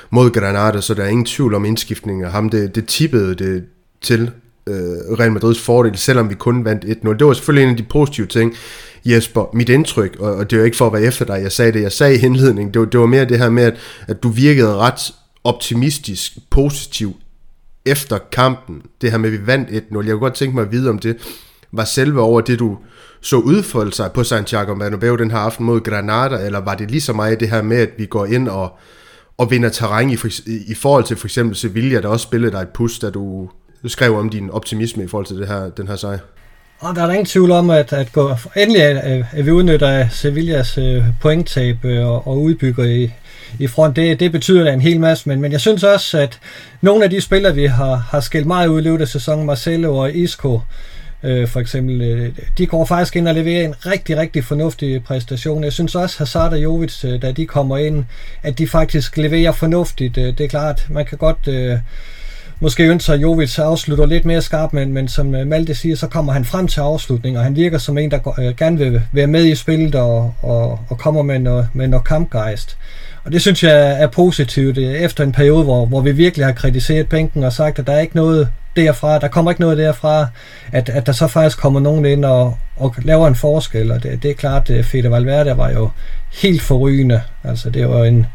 [0.10, 2.50] mod Granada, så der er ingen tvivl om indskiftningen af ham.
[2.50, 3.64] Det, det tippede det
[4.02, 4.32] til
[4.68, 4.76] øh,
[5.20, 7.14] Real Madrids fordel, selvom vi kun vandt 1-0.
[7.14, 8.54] Det var selvfølgelig en af de positive ting,
[9.06, 11.52] Jesper, mit indtryk, og, og det er jo ikke for at være efter dig, jeg
[11.52, 13.76] sagde det, jeg sagde i indledningen, det var, det var mere det her med, at,
[14.08, 17.16] at du virkede ret optimistisk, positiv
[17.86, 20.72] efter kampen, det her med, at vi vandt 1-0, jeg kunne godt tænke mig at
[20.72, 21.18] vide, om det
[21.72, 22.78] var selve over det, du
[23.22, 27.02] så udfolde sig på Santiago Bernabeu den her aften mod Granada, eller var det lige
[27.02, 28.78] så meget det her med, at vi går ind og,
[29.38, 30.18] og vinder terræn i,
[30.68, 33.50] i forhold til for eksempel Sevilla, der også spillede dig et pus, da du
[33.86, 36.20] skrev om din optimisme i forhold til det her, den her sejr?
[36.82, 40.08] Og der er der ingen tvivl om, at, at gå, endelig at, at vi udnytter
[40.10, 43.12] Sevillas øh, pointtab øh, og, og udbygger i,
[43.60, 46.40] i front, det, det betyder da en hel masse, men, men jeg synes også, at
[46.82, 49.98] nogle af de spillere, vi har, har skældt meget ud i løbet af sæsonen, Marcelo
[49.98, 50.62] og Isco,
[51.24, 55.64] øh, for eksempel, øh, de går faktisk ind og leverer en rigtig, rigtig fornuftig præstation.
[55.64, 58.06] Jeg synes også, Hazard og Jovic, øh, da de kommer ind,
[58.44, 60.18] at de faktisk leverer fornuftigt.
[60.18, 61.48] Øh, det er klart, man kan godt...
[61.48, 61.78] Øh,
[62.62, 66.34] måske ønsker Jovic afslutter lidt mere skarpt, men, men som øh, Malte siger, så kommer
[66.34, 69.46] han frem til afslutning, og han virker som en, der øh, gerne vil være med
[69.46, 72.78] i spillet og, og, og kommer med noget, med noget kampgejst.
[73.24, 76.54] Og det synes jeg er positivt øh, efter en periode, hvor, hvor vi virkelig har
[76.54, 80.28] kritiseret bænken og sagt, at der er ikke noget derfra, der kommer ikke noget derfra,
[80.72, 84.24] at, at der så faktisk kommer nogen ind og, og laver en forskel, og det,
[84.24, 85.90] det er klart, at Fede Valverde var jo
[86.42, 87.22] helt forrygende.
[87.44, 88.26] Altså det var en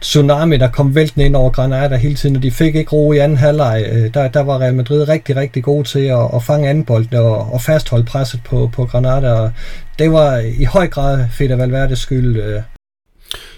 [0.00, 3.18] tsunami, der kom væltende ind over Granada hele tiden, og de fik ikke ro i
[3.18, 3.84] anden halvleg.
[3.92, 7.14] Øh, der, der var Real Madrid rigtig, rigtig god til at, at fange anden bold
[7.14, 9.50] og, og fastholde presset på, på Granada, og
[9.98, 12.62] det var i høj grad Fede Valverdes skyld, øh.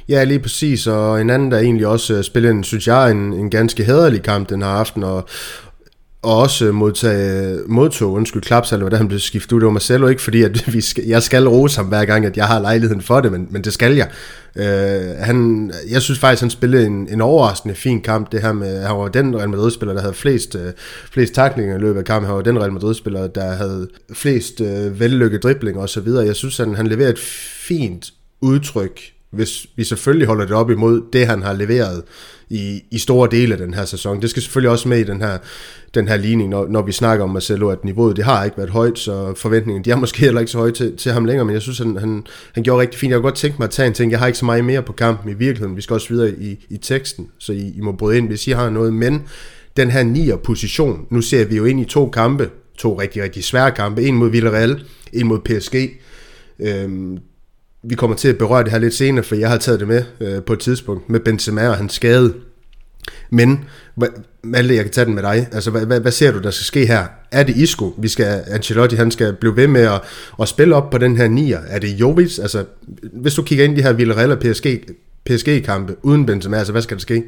[0.09, 3.33] Ja, lige præcis, og en anden, der egentlig også øh, spillede en, synes jeg, en,
[3.33, 5.28] en ganske hederlig kamp den her aften, og,
[6.22, 9.61] og også modtage, modtog, undskyld, klapsalve, da han blev skiftet ud.
[9.61, 12.37] Det var Marcelo ikke, fordi at vi skal, jeg skal rose ham hver gang, at
[12.37, 14.11] jeg har lejligheden for det, men, men det skal jeg.
[14.56, 18.32] Øh, han, jeg synes faktisk, han spillede en, en overraskende fin kamp.
[18.32, 20.72] Det her med, han var den Real Madrid-spiller, der havde flest, øh,
[21.11, 22.26] flest taklinger i løbet af kampen.
[22.26, 26.08] Han var den Real Madrid-spiller, der havde flest øh, vellykket driblinger osv.
[26.08, 27.18] Jeg synes, han, han leverede et
[27.68, 29.00] fint udtryk
[29.33, 32.03] hvis vi selvfølgelig holder det op imod det, han har leveret
[32.51, 34.23] i, i store dele af den her sæson.
[34.23, 35.38] Det skal selvfølgelig også med i den her,
[35.95, 38.71] den her ligning, når, når vi snakker om Marcelo, at niveauet det har ikke været
[38.71, 41.55] højt, så forventningen, de er måske heller ikke så høje til, til ham længere, men
[41.55, 43.11] jeg synes, han, han, han gjorde rigtig fint.
[43.11, 44.83] Jeg kunne godt tænke mig at tage en ting, jeg har ikke så meget mere
[44.83, 47.92] på kampen i virkeligheden, vi skal også videre i, i teksten, så I, I må
[47.92, 49.23] bryde ind, hvis I har noget, men
[49.77, 53.45] den her nier position, nu ser vi jo ind i to kampe, to rigtig, rigtig
[53.45, 55.75] svære kampe, en mod Villarreal, en mod PSG,
[56.61, 57.18] øhm,
[57.83, 60.05] vi kommer til at berøre det her lidt senere, for jeg har taget det med
[60.21, 62.35] øh, på et tidspunkt med Benzema og hans skade.
[63.31, 63.64] Men,
[64.42, 65.49] Malte, jeg kan tage den med dig.
[65.53, 67.07] Altså, hvad, hvad, hvad ser du, der skal ske her?
[67.31, 70.01] Er det Isco, vi skal, Ancelotti, han skal blive ved med at,
[70.40, 71.61] at spille op på den her nier?
[71.68, 72.38] Er det Jovic?
[72.38, 72.64] Altså,
[73.12, 74.66] hvis du kigger ind i de her Villarreal og PSG,
[75.27, 77.25] PSG-kampe uden Benzema, altså, hvad skal der ske?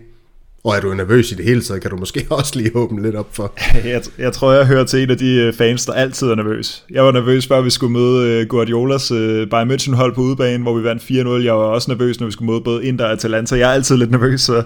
[0.64, 3.16] Og er du nervøs i det hele taget, kan du måske også lige åbne lidt
[3.16, 3.52] op for.
[3.84, 6.84] jeg, jeg tror, jeg hører til en af de øh, fans, der altid er nervøs.
[6.90, 10.62] Jeg var nervøs, før vi skulle møde uh, Guardiolas uh, Bayern München hold på udebane,
[10.62, 11.44] hvor vi vandt 4-0.
[11.44, 13.56] Jeg var også nervøs, når vi skulle møde både Inter og Atalanta.
[13.56, 14.62] Jeg er altid lidt nervøs, så,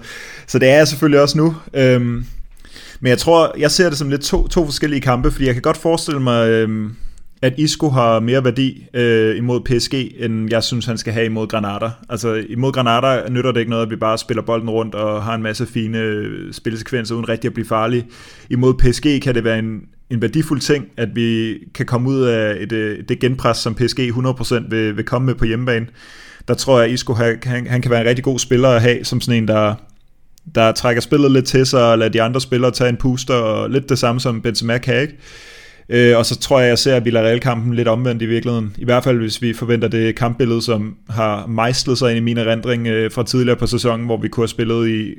[0.46, 1.46] så det er jeg selvfølgelig også nu.
[1.96, 2.24] Um,
[3.00, 5.62] men jeg tror, jeg ser det som lidt to, to forskellige kampe, fordi jeg kan
[5.62, 6.64] godt forestille mig...
[6.64, 6.96] Um,
[7.42, 11.46] at Isco har mere værdi øh, imod PSG, end jeg synes, han skal have imod
[11.46, 11.90] Granada.
[12.09, 15.35] Altså imod Granada nytter det ikke noget, at vi bare spiller bolden rundt og har
[15.35, 18.07] en masse fine øh, spilsekvenser, uden rigtig at blive farlige.
[18.51, 22.57] Imod PSG kan det være en, en værdifuld ting, at vi kan komme ud af
[22.61, 25.87] et, øh, det genpres, som PSG 100% vil, vil komme med på hjemmebane.
[26.48, 29.05] Der tror jeg, at Isco han, han kan være en rigtig god spiller at have,
[29.05, 29.74] som sådan en, der,
[30.55, 33.70] der trækker spillet lidt til sig, og lader de andre spillere tage en puster, og
[33.70, 35.16] lidt det samme som Benzema kan, ikke?
[35.88, 38.77] Øh, og så tror jeg, jeg ser Villarreal-kampen lidt omvendt i virkeligheden.
[38.79, 42.38] I hvert fald, hvis vi forventer det kampbillede, som har mejslet sig ind i min
[42.38, 45.14] erindring øh, fra tidligere på sæsonen, hvor vi kunne have spillet i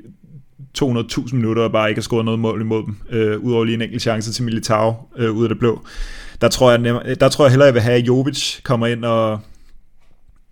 [0.78, 3.82] 200.000 minutter og bare ikke har scoret noget mål imod dem, øh, udover lige en
[3.82, 5.82] enkelt chance til Militao øh, ud af det blå.
[6.42, 9.40] Der tror, jeg, der tror jeg hellere, jeg vil have, at Jovic kommer ind og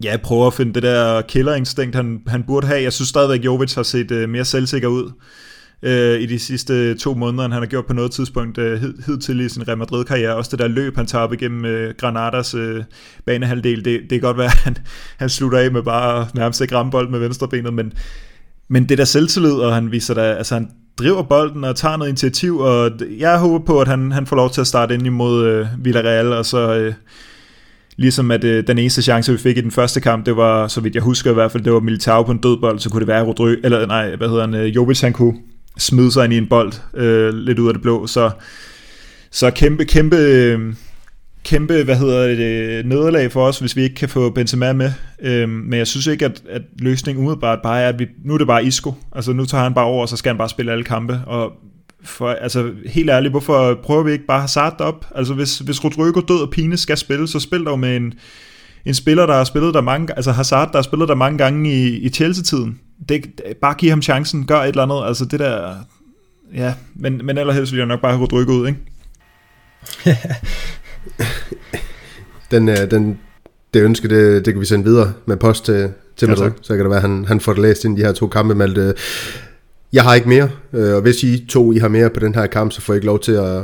[0.04, 2.82] ja, prøver at finde det der killerinstinkt, han, han burde have.
[2.82, 5.12] Jeg synes stadigvæk, at Jovic har set øh, mere selvsikker ud
[5.84, 8.94] øh, i de sidste to måneder, end han har gjort på noget tidspunkt øh, hed,
[9.06, 10.36] hidtil i sin Real Madrid-karriere.
[10.36, 12.84] Også det der løb, han tager op igennem øh, Granadas øh,
[13.26, 14.78] banehalvdel, det, det kan godt være, at han,
[15.18, 17.94] han slutter af med bare nærmest ikke ramme bold med venstrebenet, men,
[18.68, 22.10] men det der selvtillid, og han viser der, altså han driver bolden og tager noget
[22.10, 25.46] initiativ, og jeg håber på, at han, han får lov til at starte ind imod
[25.46, 26.76] øh, Villarreal, og så...
[26.76, 26.94] Øh,
[28.00, 30.82] Ligesom at øh, den eneste chance, vi fik i den første kamp, det var, så
[30.82, 33.08] vidt jeg husker i hvert fald, det var Militao på en dødbold, så kunne det
[33.08, 35.34] være Rodry, eller nej, hvad hedder han, øh, Jovic, han kunne
[35.78, 38.08] smide sig ind i en bold øh, lidt ud af det blå.
[38.08, 38.32] Så,
[39.32, 40.74] så kæmpe, kæmpe, øh,
[41.44, 44.92] kæmpe, hvad hedder det, øh, nederlag for os, hvis vi ikke kan få Benzema med.
[45.22, 48.38] Øh, men jeg synes ikke, at, at løsningen umiddelbart bare er, at vi, nu er
[48.38, 48.94] det bare Isco.
[49.16, 51.22] Altså nu tager han bare over, og så skal han bare spille alle kampe.
[51.26, 51.52] Og
[52.04, 55.06] for, altså helt ærligt, hvorfor prøver vi ikke bare Hazard op?
[55.16, 58.14] Altså hvis, hvis Rodrigo død og Pine skal spille, så spil dog med en,
[58.86, 61.74] en spiller, der har spillet der mange, altså Hazard, der har spillet der mange gange
[61.74, 62.80] i, i Chelsea-tiden
[63.10, 65.76] det, bare give ham chancen, gør et eller andet, altså det der,
[66.56, 68.80] ja, men, men allerhelst vil jeg nok bare have Rodrigo ud, ikke?
[72.52, 73.20] den, øh, den,
[73.74, 76.76] det ønske, det, det kan vi sende videre med post til, til Madrid, ja, så
[76.76, 78.56] kan det være, at han, han får det læst ind i de her to kampe,
[78.56, 78.94] Malte.
[79.94, 82.48] Jeg har ikke mere, øh, og hvis I to I har mere på den her
[82.48, 83.64] kamp, så får I ikke lov til at,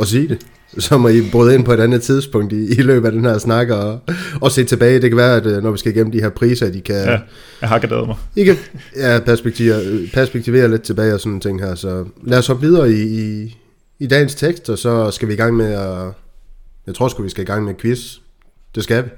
[0.00, 0.46] at sige det
[0.78, 3.38] så må I bryde ind på et andet tidspunkt i, i løbet af den her
[3.38, 4.00] snak og,
[4.40, 5.00] og se tilbage.
[5.00, 7.04] Det kan være, at øh, når vi skal igennem de her priser, de kan...
[7.04, 7.18] Ja,
[7.60, 8.16] jeg har gadavet mig.
[8.36, 8.56] I kan
[8.96, 9.82] ja, perspektivere,
[10.14, 11.74] perspektivere lidt tilbage og sådan ting her.
[11.74, 13.56] Så lad os hoppe videre i, i,
[13.98, 16.12] i dagens tekst, og så skal vi i gang med at...
[16.86, 18.16] Jeg tror sgu, vi skal i gang med quiz.
[18.74, 19.08] Det skal vi.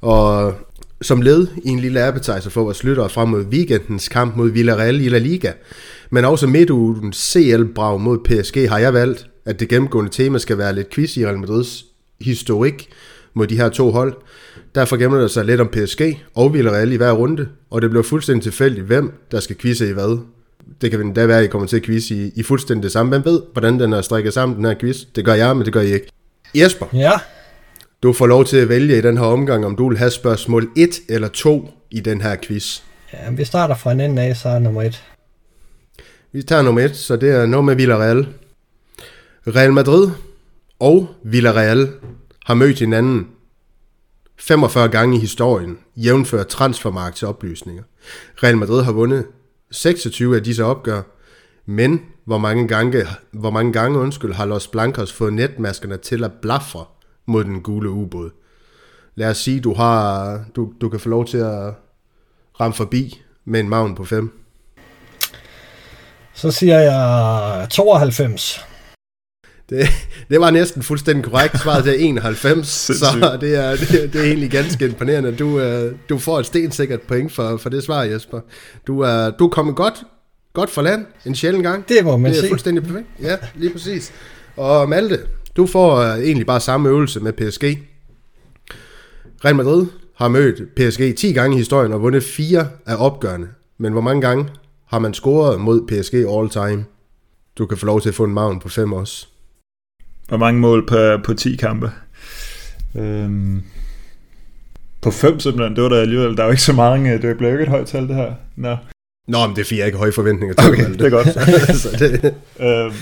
[0.00, 0.54] Og
[1.02, 5.00] som led i en lille appetizer for vores lyttere frem mod weekendens kamp mod Villarreal
[5.00, 5.52] i La Liga,
[6.10, 10.74] men også midtugen CL-brag mod PSG, har jeg valgt at det gennemgående tema skal være
[10.74, 11.84] lidt quiz i Real Madrids
[12.20, 12.88] historik
[13.34, 14.16] mod de her to hold.
[14.74, 16.00] Derfor gemmer der sig lidt om PSG
[16.34, 19.92] og Villarreal i hver runde, og det bliver fuldstændig tilfældigt, hvem der skal quizze i
[19.92, 20.18] hvad.
[20.80, 23.10] Det kan da være, at I kommer til at quizze i, i fuldstændig det samme.
[23.10, 25.04] Hvem ved, hvordan den er strikket sammen, den her quiz?
[25.16, 26.06] Det gør jeg, men det gør I ikke.
[26.54, 26.86] Jesper.
[26.92, 27.12] Ja.
[28.02, 30.70] Du får lov til at vælge i den her omgang, om du vil have spørgsmål
[30.76, 32.80] 1 eller 2 i den her quiz.
[33.12, 35.02] Ja, vi starter fra en ende af, så er nummer 1.
[36.32, 38.26] Vi tager nummer 1, så det er noget med Villarreal.
[39.46, 40.10] Real Madrid
[40.80, 41.92] og Villarreal
[42.46, 43.28] har mødt hinanden
[44.38, 47.82] 45 gange i historien, jævnført transfermarkt til oplysninger.
[48.42, 49.26] Real Madrid har vundet
[49.70, 51.02] 26 af disse opgør,
[51.66, 56.32] men hvor mange gange, hvor mange gange undskyld, har Los Blancos fået netmaskerne til at
[56.42, 56.84] blafre
[57.26, 58.30] mod den gule ubåd?
[59.14, 61.74] Lad os sige, du, har, du, du kan få lov til at
[62.60, 64.40] ramme forbi med en maven på 5.
[66.34, 68.71] Så siger jeg 92.
[69.72, 69.88] Det,
[70.30, 71.60] det var næsten fuldstændig korrekt.
[71.60, 72.68] Svaret er 91,
[73.00, 75.32] så det er, det, det er egentlig ganske imponerende.
[75.36, 78.40] Du, uh, du får et stensikkert point for, for det svar, Jesper.
[78.86, 79.94] Du er, du er kommet godt,
[80.52, 81.88] godt for land en sjældent gang.
[81.88, 82.48] Det må man Det er se.
[82.48, 83.06] fuldstændig perfekt.
[83.22, 84.12] Ja, lige præcis.
[84.56, 85.18] Og Malte,
[85.56, 87.64] du får uh, egentlig bare samme øvelse med PSG.
[89.44, 93.48] Real Madrid har mødt PSG 10 gange i historien og vundet fire af opgørende.
[93.78, 94.48] Men hvor mange gange
[94.86, 96.84] har man scoret mod PSG all time?
[97.58, 99.26] Du kan få lov til at få en maven på 5 også.
[100.32, 101.90] Hvor mange mål på, på 10 kampe?
[102.96, 103.62] Øhm,
[105.02, 107.50] På 5 simpelthen, det var der alligevel, der er jo ikke så mange, det blev
[107.50, 108.32] ikke et højt tal det her.
[108.56, 108.76] Nå.
[109.28, 111.26] Nå, men det er fordi, jeg ikke har høje forventninger til Okay, det er godt.
[111.82, 112.92] så det, Øhm,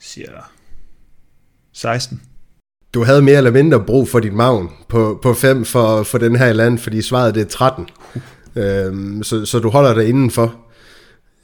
[0.00, 0.28] siger
[1.72, 2.20] 16.
[2.94, 6.36] du havde mere eller mindre brug for din maven på, på 5 for, for den
[6.36, 7.88] her land, fordi svaret det er 13.
[8.56, 10.54] Øhm, så, så du holder dig indenfor.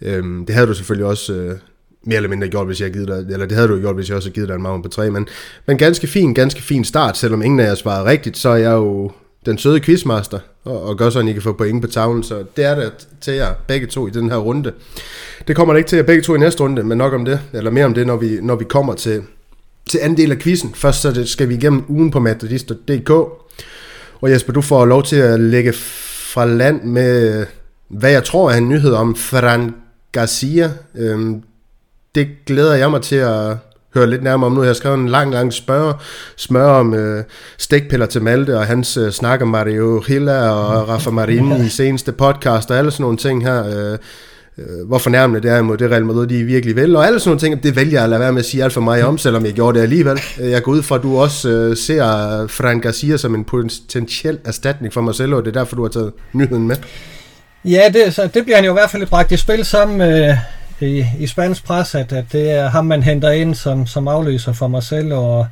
[0.02, 1.58] Øhm, det havde du selvfølgelig også øh,
[2.04, 4.16] mere eller mindre gjort, hvis jeg givet dig, eller det havde du gjort, hvis jeg
[4.16, 5.28] også havde givet dig en maven på 3, men,
[5.66, 8.72] men ganske fin, ganske fin start, selvom ingen af jer svarede rigtigt, så er jeg
[8.72, 9.10] jo
[9.46, 12.44] den søde quizmaster, og, og gør sådan, at I kan få point på tavlen, så
[12.56, 14.72] det er det til jer begge to i den her runde.
[15.48, 17.40] Det kommer det ikke til jer begge to i næste runde, men nok om det,
[17.52, 19.22] eller mere om det, når vi, når vi kommer til,
[19.88, 20.74] til anden del af quizzen.
[20.74, 23.10] Først så det skal vi igennem ugen på matadist.dk,
[24.20, 25.72] og Jesper, du får lov til at lægge
[26.32, 27.46] fra land med,
[27.88, 29.74] hvad jeg tror er en nyhed om Fran
[30.12, 30.70] Garcia.
[30.94, 31.42] Øhm,
[32.14, 33.56] det glæder jeg mig til at
[33.94, 34.62] høre lidt nærmere om nu.
[34.62, 35.94] Jeg har skrevet en lang, lang spørg,
[36.36, 37.24] smør om øh,
[37.58, 42.12] stikpiller til Malte, og hans øh, snak om Mario Hilla og Rafa Marini i seneste
[42.12, 43.66] podcast, og alle sådan nogle ting her.
[43.92, 43.98] Øh,
[44.58, 47.28] øh, hvor fornærmende det er imod det Real Madrid, de virkelig vil, og alle sådan
[47.28, 49.18] nogle ting, det vælger jeg at lade være med at sige alt for meget om,
[49.18, 50.20] selvom jeg gjorde det alligevel.
[50.40, 52.02] Øh, Jeg går ud fra, at du også øh, ser
[52.46, 56.12] Fran Garcia som en potentiel erstatning for Marcelo, og det er derfor, du har taget
[56.32, 56.76] nyheden med.
[57.64, 60.36] Ja, det, så det bliver han jo i hvert fald bragt i spil sammen med
[60.82, 64.52] i, i spansk pres, at, at det er ham, man henter ind som, som afløser
[64.52, 65.46] for Marcelo, og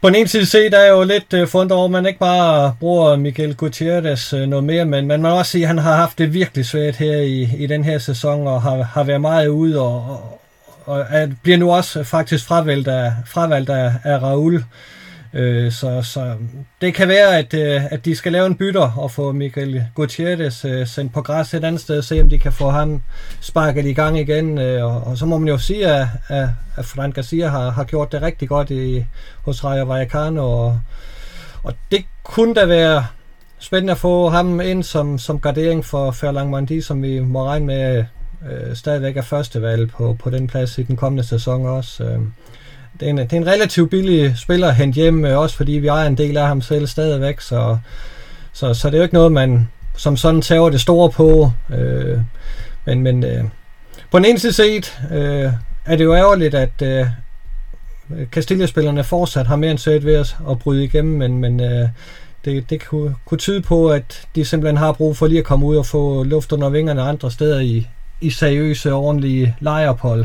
[0.00, 2.06] på den ene side set er jeg jo lidt øh, uh, fundet over, at man
[2.06, 5.78] ikke bare bruger Miguel Gutierrez øh, noget mere, men man må også sige, at han
[5.78, 9.20] har haft det virkelig svært her i, i den her sæson, og har, har været
[9.20, 10.40] meget ude, og, og,
[10.84, 14.64] og at bliver nu også faktisk fravalgt af, fravalgt af, af Raul.
[15.34, 16.34] Øh, så, så
[16.80, 20.64] det kan være, at, øh, at de skal lave en bytter og få Miguel Gutierrez
[20.64, 23.02] øh, sendt på græs et andet sted, se om de kan få ham
[23.40, 24.58] sparket i gang igen.
[24.58, 27.84] Øh, og, og så må man jo sige, at, at, at Fran Garcia har, har
[27.84, 29.04] gjort det rigtig godt i,
[29.44, 30.80] hos Rayo Vallecano, og,
[31.62, 33.06] og det kunne da være
[33.58, 37.66] spændende at få ham ind som, som gardering for Ferlang Mandi, som vi må regne
[37.66, 38.04] med
[38.50, 42.04] øh, stadigvæk er førstevalg på, på den plads i den kommende sæson også.
[42.04, 42.20] Øh
[43.00, 45.72] det er en, det er en relativt billig spiller at hente hjem, øh, også fordi
[45.72, 47.78] vi ejer en del af ham selv stadigvæk, så,
[48.52, 51.52] så, så det er jo ikke noget, man som sådan tager det store på.
[51.70, 52.18] Øh,
[52.84, 53.44] men men øh,
[54.10, 55.52] på den ene side set øh,
[55.84, 57.06] er det jo ærgerligt, at øh,
[58.32, 61.88] Castilla-spillerne fortsat har mere end svært ved at, at bryde igennem, men, men øh,
[62.44, 65.66] det, det kunne, kunne tyde på, at de simpelthen har brug for lige at komme
[65.66, 67.86] ud og få luft under vingerne andre steder i,
[68.20, 70.24] i seriøse, ordentlige lejeophold.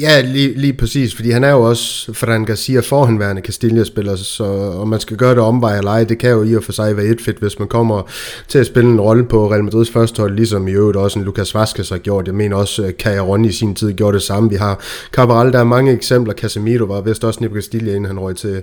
[0.00, 4.44] Ja, lige, lige præcis, fordi han er jo også, Fran Garcia, forhenværende Castilla-spiller, så
[4.80, 6.96] om man skal gøre det omvej eller ej, det kan jo i og for sig
[6.96, 8.02] være et fedt, hvis man kommer
[8.48, 11.24] til at spille en rolle på Real Madrids første hold, ligesom i øvrigt også en
[11.24, 12.26] Lucas Vazquez har gjort.
[12.26, 14.50] Jeg mener også, Cajaron i sin tid gjorde det samme.
[14.50, 14.80] Vi har
[15.12, 16.34] Cabral, der er mange eksempler.
[16.34, 18.62] Casemiro var vist også nede på Castilla, inden han røg til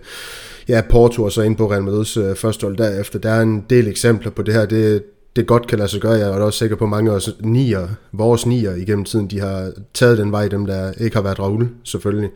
[0.67, 3.19] ja, Porto og så ind på Real Madrids øh, første hold derefter.
[3.19, 4.65] Der er en del eksempler på det her.
[4.65, 5.03] Det,
[5.35, 6.11] det godt kan lade sig gøre.
[6.11, 9.39] Jeg er også sikker på, at mange af os nier, vores nier igennem tiden, de
[9.39, 12.29] har taget den vej, dem der ikke har været Raul, selvfølgelig.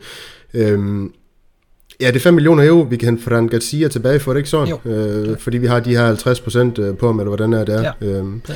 [0.54, 1.12] Øhm,
[2.00, 4.50] ja, det er 5 millioner euro, vi kan hente Fran Garcia tilbage for, det ikke
[4.50, 4.68] sådan?
[4.84, 4.90] Jo.
[4.90, 7.92] Øh, fordi vi har de her 50 procent på ham, eller hvordan er det er.
[8.00, 8.06] Ja.
[8.06, 8.54] Øhm, Ja.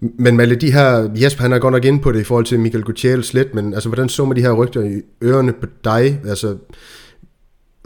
[0.00, 2.44] men med alle de her, Jesper han er godt nok inde på det i forhold
[2.44, 5.66] til Michael Gutierrez lidt, men altså, hvordan så man de her rygter i ørerne på
[5.84, 6.20] dig?
[6.28, 6.56] Altså,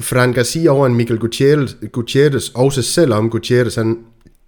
[0.01, 3.99] Fran Garcia over en Michael Gutierrez, Gutierrez også selvom Gutierrez han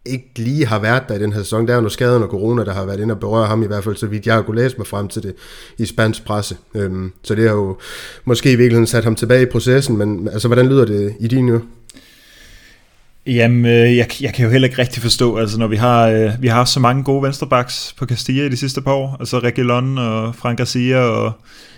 [0.06, 1.66] ikke lige har været der i den her sæson.
[1.66, 3.66] Der er jo noget skaden og corona, der har været inde og berøre ham i
[3.66, 5.34] hvert fald, så vidt jeg har kunne læse mig frem til det
[5.78, 6.56] i spansk presse.
[6.74, 7.76] Øhm, så det har jo
[8.24, 11.46] måske i virkeligheden sat ham tilbage i processen, men altså, hvordan lyder det i din
[11.46, 11.62] nu?
[13.26, 16.30] Jamen, øh, jeg, jeg kan jo heller ikke rigtig forstå, altså når vi har, øh,
[16.40, 19.38] vi har haft så mange gode venstrebacks på Castilla i de sidste par år, altså
[19.38, 21.32] Reguilon og Frank Garcia og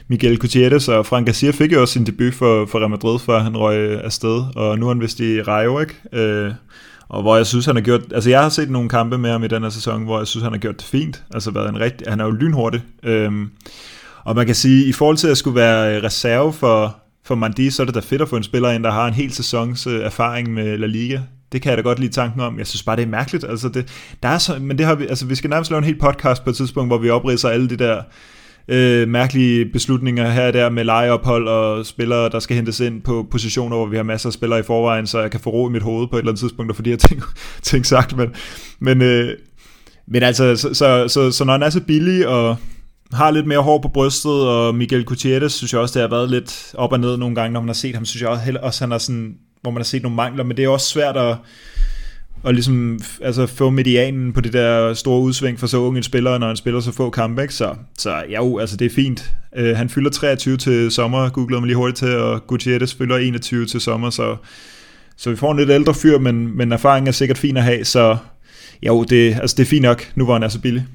[0.09, 3.39] Miguel Gutierrez, og Frank Garcia fik jo også sin debut for, for Real Madrid, før
[3.39, 5.95] han røg øh, afsted, og nu er han vist i Rayo, ikke?
[6.13, 6.53] Øh,
[7.09, 9.45] og hvor jeg synes, han har gjort, altså jeg har set nogle kampe med ham
[9.45, 11.81] i den her sæson, hvor jeg synes, han har gjort det fint, altså været en
[11.81, 13.51] rigtig, han er jo lynhurtig, øhm,
[14.25, 17.71] og man kan sige, i forhold til at skulle være øh, reserve for, for Mandi,
[17.71, 19.87] så er det da fedt at få en spiller ind, der har en hel sæsons
[19.87, 21.21] øh, erfaring med La Liga.
[21.53, 22.59] Det kan jeg da godt lide tanken om.
[22.59, 23.45] Jeg synes bare, det er mærkeligt.
[23.45, 23.89] Altså det,
[24.23, 26.45] der er så, men det har vi, altså vi skal nærmest lave en hel podcast
[26.45, 28.03] på et tidspunkt, hvor vi opridser alle de der
[28.69, 33.27] øh, mærkelige beslutninger her og der med lejeophold og spillere, der skal hentes ind på
[33.31, 35.73] positioner, hvor vi har masser af spillere i forvejen, så jeg kan få ro i
[35.73, 37.23] mit hoved på et eller andet tidspunkt, og få de her ting,
[37.63, 38.17] ting sagt.
[38.17, 38.35] Men,
[38.79, 39.33] men, øh,
[40.09, 42.57] men altså, så, så, så, så når han er så billig og
[43.13, 46.31] har lidt mere hår på brystet, og Miguel Gutierrez synes jeg også, det har været
[46.31, 48.85] lidt op og ned nogle gange, når man har set ham, synes jeg også, også
[48.85, 51.37] han er sådan, hvor man har set nogle mangler, men det er også svært at,
[52.47, 56.39] og ligesom, altså få medianen på det der store udsving for så unge en spiller,
[56.39, 57.55] når han spiller så få kampe, ikke?
[57.55, 59.33] Så, så ja, jo, altså det er fint.
[59.57, 63.67] Øh, han fylder 23 til sommer, googlede mig lige hurtigt til, og Gutierrez fylder 21
[63.67, 64.37] til sommer, så
[65.17, 67.85] så vi får en lidt ældre fyr, men, men erfaringen er sikkert fin at have,
[67.85, 68.17] så
[68.83, 70.87] jo, uh, det, altså det er fint nok, nu hvor han er så billig.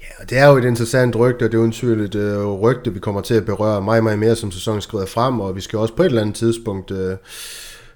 [0.00, 2.92] Ja, det er jo et interessant rygte, og det er jo en tydeligt øh, rygte,
[2.92, 5.78] vi kommer til at berøre meget, meget mere, som sæsonen skrider frem, og vi skal
[5.78, 7.16] også på et eller andet tidspunkt Øh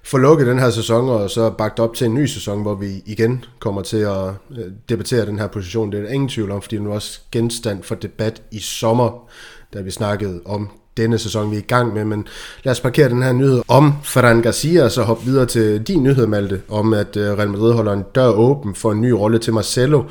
[0.07, 3.03] få lukket den her sæson, og så bagt op til en ny sæson, hvor vi
[3.05, 5.91] igen kommer til at øh, debattere den her position.
[5.91, 9.29] Det er ingen tvivl om, fordi det er også genstand for debat i sommer,
[9.73, 12.27] da vi snakkede om denne sæson, vi er i gang med, men
[12.63, 16.03] lad os parkere den her nyhed om Ferran Garcia, og så hoppe videre til din
[16.03, 19.39] nyhed, Malte, om at øh, Real Madrid holder en dør åben for en ny rolle
[19.39, 19.97] til Marcelo.
[19.97, 20.07] Og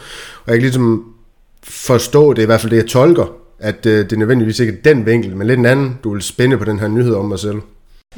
[0.47, 1.15] jeg kan ligesom
[1.63, 3.27] forstå, det i hvert fald det, jeg tolker,
[3.59, 6.59] at øh, det er nødvendigvis ikke den vinkel, men lidt en anden, du vil spænde
[6.59, 7.61] på den her nyhed om Marcelo.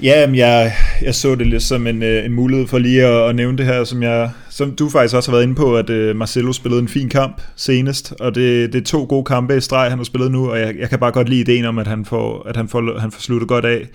[0.03, 3.29] Ja, men jeg, jeg så det lidt som en, øh, en mulighed for lige at,
[3.29, 5.91] at nævne det her, som, jeg, som du faktisk også har været inde på, at
[5.91, 9.61] uh, Marcelo spillede en fin kamp senest, og det, det er to gode kampe i
[9.61, 11.87] streg, han har spillet nu, og jeg, jeg kan bare godt lide ideen om, at
[11.87, 13.87] han får, at han får, han får sluttet godt af.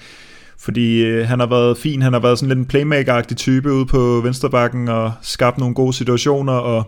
[0.59, 3.85] Fordi uh, han har været fin, han har været sådan lidt en playmaker-agtig type ude
[3.85, 6.83] på venstrebakken, og skabt nogle gode situationer, og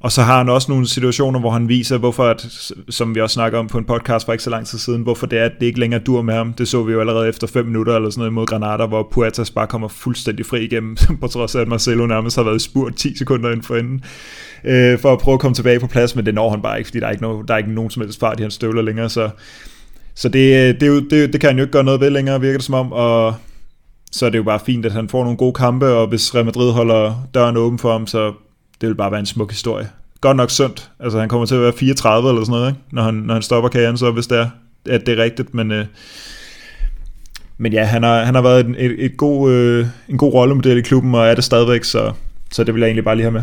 [0.00, 2.46] og så har han også nogle situationer, hvor han viser, hvorfor, at,
[2.88, 5.26] som vi også snakker om på en podcast for ikke så lang tid siden, hvorfor
[5.26, 6.52] det er, at det ikke længere dur med ham.
[6.52, 9.50] Det så vi jo allerede efter 5 minutter eller sådan noget mod Granada, hvor Puertas
[9.50, 12.94] bare kommer fuldstændig fri igennem, på trods af, at Marcelo nærmest har været i spurt
[12.94, 14.04] 10 sekunder inden for enden,
[14.64, 16.88] øh, for at prøve at komme tilbage på plads, men det når han bare ikke,
[16.88, 18.82] fordi der er ikke, no, der er ikke nogen som helst fart i hans støvler
[18.82, 19.30] længere, så,
[20.14, 22.58] så det, øh, det, det, det kan han jo ikke gøre noget ved længere, virker
[22.58, 23.34] det som om, og
[24.12, 26.44] så er det jo bare fint, at han får nogle gode kampe, og hvis Real
[26.44, 28.32] Madrid holder døren åben for ham, så
[28.80, 29.88] det vil bare være en smuk historie.
[30.20, 30.90] Godt nok sundt.
[31.00, 32.80] Altså han kommer til at være 34 eller sådan noget, ikke?
[32.92, 34.50] Når, han, når han stopper karrieren, så hvis det er,
[34.88, 35.54] at det er rigtigt.
[35.54, 35.86] Men, øh,
[37.58, 40.78] men ja, han har, han har været en, et, et god, øh, en god rollemodel
[40.78, 42.12] i klubben, og er det stadigvæk, så,
[42.50, 43.42] så det vil jeg egentlig bare lige have med.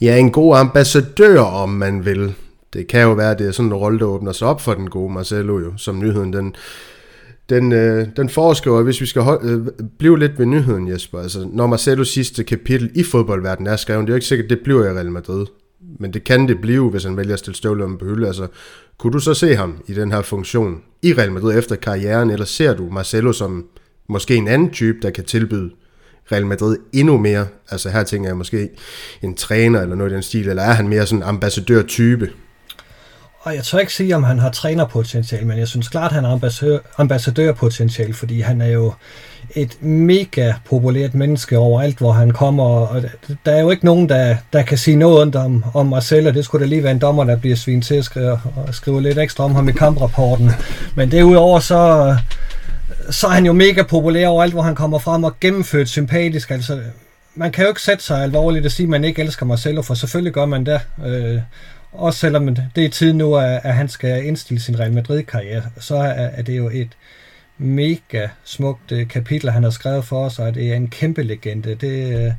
[0.00, 2.34] Ja, en god ambassadør, om man vil.
[2.72, 4.74] Det kan jo være, at det er sådan en rolle, der åbner sig op for
[4.74, 6.54] den gode Marcelo, jo, som nyheden den,
[7.48, 11.48] den, øh, den foreskriver, hvis vi skal holde, øh, blive lidt ved nyheden, Jesper, altså
[11.52, 14.84] når Marcelos sidste kapitel i fodboldverdenen er skrevet, det er jo ikke sikkert, det bliver
[14.84, 15.46] i Real Madrid,
[16.00, 18.46] men det kan det blive, hvis han vælger at stille støvler på hylde, altså
[18.98, 22.44] kunne du så se ham i den her funktion i Real Madrid efter karrieren, eller
[22.46, 23.66] ser du Marcelo som
[24.08, 25.70] måske en anden type, der kan tilbyde
[26.32, 28.68] Real Madrid endnu mere, altså her tænker jeg måske
[29.22, 32.30] en træner eller noget i den stil, eller er han mere sådan en ambassadør-type?
[33.44, 36.24] Og jeg tør ikke sige, om han har trænerpotentiale, men jeg synes klart, at han
[36.24, 38.92] har ambassadørpotentiale, fordi han er jo
[39.50, 43.02] et mega populært menneske overalt, hvor han kommer, og
[43.46, 46.44] der er jo ikke nogen, der, der kan sige noget om, om Marcel, og det
[46.44, 48.40] skulle da lige være en dommer, der bliver svin til at skrive,
[48.72, 50.50] skrive lidt ekstra om ham i kamprapporten.
[50.96, 52.16] Men derudover så,
[53.10, 56.50] så er han jo mega populær overalt, hvor han kommer frem og gennemført sympatisk.
[56.50, 56.80] Altså,
[57.34, 59.94] man kan jo ikke sætte sig alvorligt og sige, at man ikke elsker Marcelo, for
[59.94, 60.80] selvfølgelig gør man det.
[61.06, 61.38] Øh,
[61.94, 66.42] også selvom det er tid nu, at han skal indstille sin Real Madrid-karriere, så er
[66.42, 66.96] det jo et
[67.58, 71.74] mega smukt øh, kapitel, han har skrevet for os, og det er en kæmpe legende.
[71.74, 72.32] Det, øh,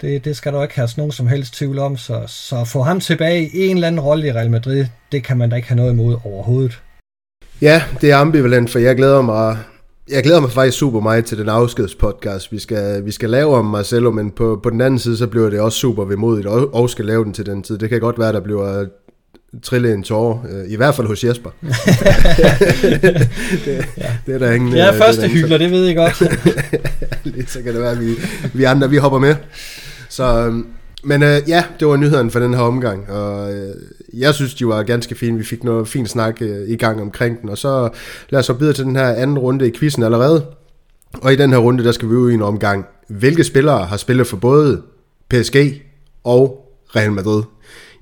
[0.00, 1.96] det, det skal der ikke have nogen som helst tvivl om.
[1.96, 5.36] Så, så få ham tilbage i en eller anden rolle i Real Madrid, det kan
[5.36, 6.80] man da ikke have noget imod overhovedet.
[7.60, 9.58] Ja, det er ambivalent, for jeg glæder mig
[10.10, 13.64] jeg glæder mig faktisk super meget til den afskedspodcast, vi skal, vi skal lave om
[13.64, 16.90] Marcelo, men på, på den anden side, så bliver det også super vemodigt, og, og
[16.90, 17.78] skal lave den til den tid.
[17.78, 18.86] Det kan godt være, der bliver
[19.62, 21.50] trille en tårer, øh, i hvert fald hos Jesper.
[23.64, 24.12] det, ja.
[24.26, 24.76] det er der ingen...
[24.76, 26.16] Jeg er øh, første hyggeler, det ved jeg godt.
[27.52, 28.14] så kan det være, at vi,
[28.52, 29.34] vi andre, vi hopper med.
[30.08, 30.66] Så, øhm,
[31.08, 33.74] men øh, ja, det var nyheden for den her omgang, og øh,
[34.12, 35.38] jeg synes, de var ganske fine.
[35.38, 37.88] Vi fik noget fint snak øh, i gang omkring den, og så
[38.30, 40.46] lad os så videre til den her anden runde i quizzen allerede.
[41.22, 42.86] Og i den her runde, der skal vi ud i en omgang.
[43.08, 44.82] Hvilke spillere har spillet for både
[45.30, 45.56] PSG
[46.24, 46.64] og
[46.96, 47.42] Real Madrid?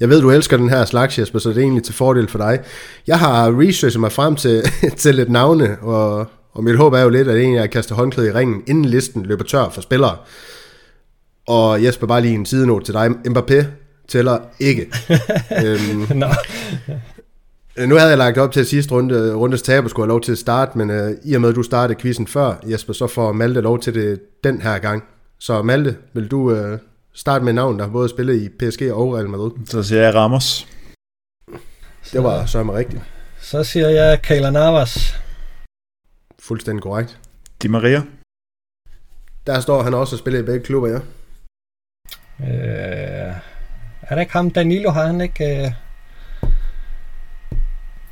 [0.01, 2.39] Jeg ved, du elsker den her slags, Jesper, så det er egentlig til fordel for
[2.39, 2.61] dig.
[3.07, 4.63] Jeg har researchet mig frem til,
[4.97, 7.95] til lidt navne, og, og mit håb er jo lidt, at en af jer kaster
[7.95, 10.17] håndklæde i ringen, inden listen løber tør for spillere.
[11.47, 13.07] Og Jesper, bare lige en sidenote til dig.
[13.07, 13.65] Mbappé
[14.09, 14.87] tæller ikke.
[15.65, 16.29] øhm, no.
[17.87, 20.33] Nu havde jeg lagt op til at sidste runde, rundes taber skulle have lov til
[20.33, 23.33] at starte, men uh, i og med, at du startede quizzen før, Jesper, så får
[23.33, 25.05] Malte lov til det den her gang.
[25.39, 26.79] Så Malte, vil du uh,
[27.15, 29.51] starte med navn, der har både spillet i PSG og Real Madrid?
[29.67, 30.67] Så siger jeg Ramos.
[32.13, 33.03] Det var så mig rigtigt.
[33.41, 35.15] Så siger jeg Kayla Navas.
[36.39, 37.19] Fuldstændig korrekt.
[37.63, 38.03] Di Maria.
[39.47, 40.99] Der står han også og spiller i begge klubber, ja.
[42.41, 43.33] Øh,
[44.03, 45.45] er der ikke ham, Danilo, har han ikke...
[45.45, 45.71] Øh...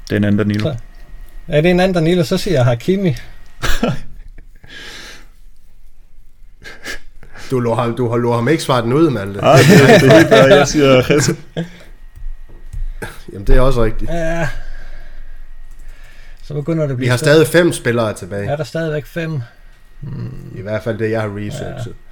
[0.09, 0.61] Det er en anden Danilo.
[0.61, 0.77] Så,
[1.49, 3.11] er det en anden Danilo, så siger jeg Hakimi.
[7.51, 9.41] du lå ham, du har lå ham ikke svaret den ud, Malte.
[9.41, 11.37] Nej, det, det er helt jeg siger Resse.
[13.33, 14.11] Jamen, det er også rigtigt.
[14.11, 14.49] Ja.
[16.43, 17.07] Så begynder det at blive...
[17.07, 18.49] Vi har stadig fem spillere tilbage.
[18.49, 19.41] Er der stadigvæk fem?
[20.01, 20.53] Hmm.
[20.55, 21.87] I hvert fald det, jeg har researchet.
[21.87, 22.04] Ja.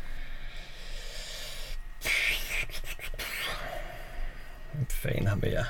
[4.83, 5.65] Hvad fanden har jer?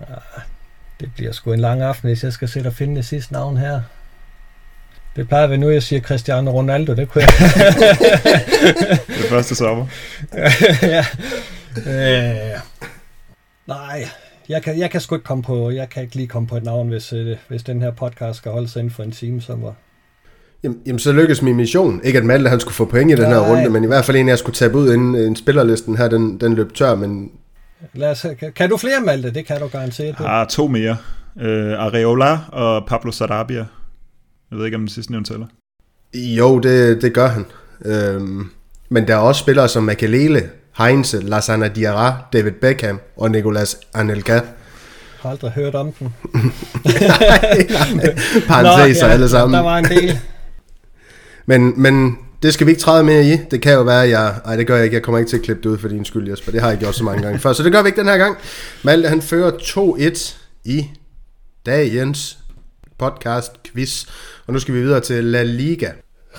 [0.00, 0.42] Ah,
[1.00, 3.56] det bliver sgu en lang aften, hvis jeg skal sætte og finde det sidste navn
[3.56, 3.82] her.
[5.16, 7.32] Det plejer vi nu, jeg siger Cristiano Ronaldo, det kunne jeg.
[9.08, 9.86] det første sommer.
[10.94, 11.04] ja.
[11.86, 12.60] Øh,
[13.66, 14.08] nej,
[14.48, 16.64] jeg kan, jeg kan sgu ikke komme på, jeg kan ikke lige komme på et
[16.64, 19.62] navn, hvis, øh, hvis den her podcast skal holde sig inden for en time, som
[19.62, 19.74] var...
[20.62, 22.00] Jamen, jamen, så lykkedes min mission.
[22.04, 24.16] Ikke at Malte han skulle få point i den her runde, men i hvert fald
[24.16, 27.30] en, jeg skulle tage ud, inden en spillerlisten her, den, den løb tør, men...
[27.94, 29.30] Lad os, kan, du flere, Malte?
[29.30, 30.14] Det kan du garanteret.
[30.18, 30.96] Jeg har to mere.
[31.36, 33.66] Uh, Areola og Pablo Sarabia.
[34.50, 35.46] Jeg ved ikke, om den sidste nævnt tæller.
[36.14, 37.44] Jo, det, det gør han.
[37.84, 38.50] Øhm,
[38.88, 44.32] men der er også spillere som Makalele, Heinze, Lassana Diarra, David Beckham og Nicolas Anelka.
[44.32, 44.42] Jeg
[45.22, 46.14] har aldrig hørt om den.
[48.48, 49.54] Parenteser ja, alle sammen.
[49.54, 50.18] Der var en del
[51.48, 53.36] men, men det skal vi ikke træde mere i.
[53.50, 54.34] Det kan jo være, at jeg...
[54.44, 54.94] Ej, det gør jeg ikke.
[54.94, 56.52] Jeg kommer ikke til at klippe det ud for din skyld, Jesper.
[56.52, 57.52] Det har jeg gjort så mange gange før.
[57.52, 58.36] Så det gør vi ikke den her gang.
[58.82, 60.86] Malte, han fører 2-1 i
[61.66, 62.38] dagens
[62.98, 64.06] podcast quiz.
[64.46, 65.90] Og nu skal vi videre til La Liga.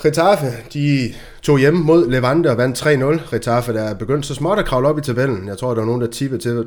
[0.04, 3.32] Getafe, de tog hjem mod Levante og vandt 3-0.
[3.32, 5.48] Getafe, der er begyndt så småt at kravle op i tabellen.
[5.48, 6.66] Jeg tror, der var nogen, der tippede til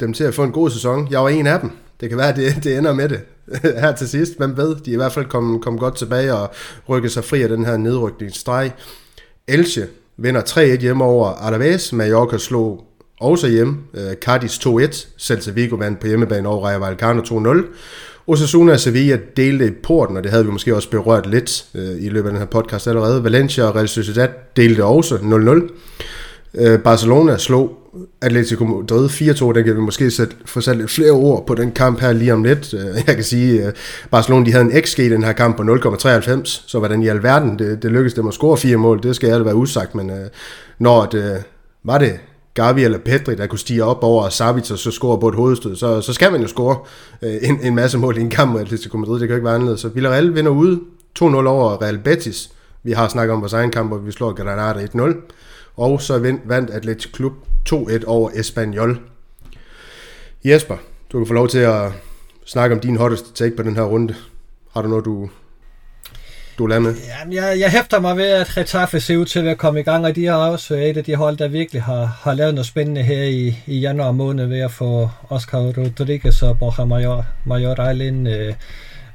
[0.00, 1.08] dem til at få en god sæson.
[1.10, 1.70] Jeg var en af dem.
[2.00, 3.20] Det kan være, at det, det ender med det
[3.82, 4.36] her til sidst.
[4.36, 4.76] Hvem ved?
[4.84, 6.50] De er i hvert fald kommet kom godt tilbage og
[6.88, 8.72] rykket sig fri af den her nedrykningsstreg.
[9.48, 9.86] Elche
[10.16, 11.92] vinder 3-1 hjemme over Alaves.
[11.92, 12.84] Mallorca slog
[13.20, 13.78] også hjem.
[13.94, 15.06] Øh, Cardis 2-1.
[15.18, 17.64] Celta Vigo vandt på hjemmebane over Rayo Vallecano 2-0.
[18.26, 22.04] Osasuna og Sevilla delte i porten, og det havde vi måske også berørt lidt øh,
[22.04, 23.24] i løbet af den her podcast allerede.
[23.24, 25.72] Valencia og Real Sociedad delte også 0-0.
[26.54, 27.76] Øh, Barcelona slog
[28.20, 31.72] Atletico Madrid 4-2, den kan vi måske sætte, få sat lidt flere ord på den
[31.72, 32.74] kamp her lige om lidt.
[32.74, 33.76] Øh, jeg kan sige, at
[34.10, 37.58] Barcelona de havde en XG i den her kamp på 0,93, så hvordan i alverden
[37.58, 40.26] det, det lykkedes dem at score fire mål, det skal jeg være usagt, men øh,
[40.78, 41.40] når det, øh,
[41.84, 42.18] var det
[42.54, 45.76] Gavi eller Pedri, der kunne stige op over Savic og så score på et hovedstød,
[45.76, 46.76] så, så skal man jo score
[47.22, 49.20] øh, en, en masse mål i en kamp mod Atletico Madrid.
[49.20, 49.80] Det kan jo ikke være anderledes.
[49.80, 50.80] Så Villarreal vinder ude
[51.18, 52.50] 2-0 over Real Betis.
[52.82, 55.14] Vi har snakket om vores egen kamp, hvor vi slår Granada 1-0.
[55.80, 57.32] Og så vandt Atletic Klub
[57.68, 59.00] 2-1 over Espanyol.
[60.44, 60.76] Jesper,
[61.12, 61.92] du kan få lov til at
[62.46, 64.14] snakke om din hotteste take på den her runde.
[64.74, 65.30] Har du noget, du
[66.58, 66.94] du lader med?
[67.20, 70.06] Jamen, jeg, jeg hæfter mig ved, at Retaffe ser ud til at komme i gang,
[70.06, 73.02] og de har også et af de hold, der virkelig har, har lavet noget spændende
[73.02, 78.28] her i, i januar måned ved at få Oscar Rodriguez og Borja Major, Major Island,
[78.28, 78.54] øh,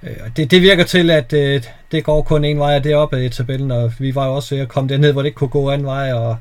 [0.05, 3.17] Øh, det, det virker til, at øh, det går kun en vej, og det er
[3.17, 5.47] i tabellen, og vi var jo også ved at komme derned, hvor det ikke kunne
[5.47, 6.13] gå anden vej.
[6.13, 6.37] Og,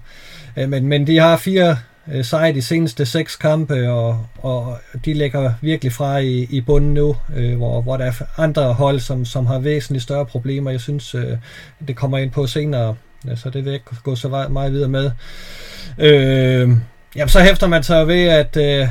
[0.56, 1.76] øh, men, men de har fire
[2.12, 6.94] øh, sejre de seneste seks kampe, og, og de ligger virkelig fra i, i bunden
[6.94, 10.70] nu, øh, hvor, hvor der er andre hold, som, som har væsentligt større problemer.
[10.70, 11.38] Jeg synes, øh,
[11.88, 12.96] det kommer ind på senere,
[13.36, 15.10] så det vil jeg ikke gå så meget videre med.
[15.98, 16.70] Øh,
[17.16, 18.88] jamen, så hæfter man sig ved, at øh,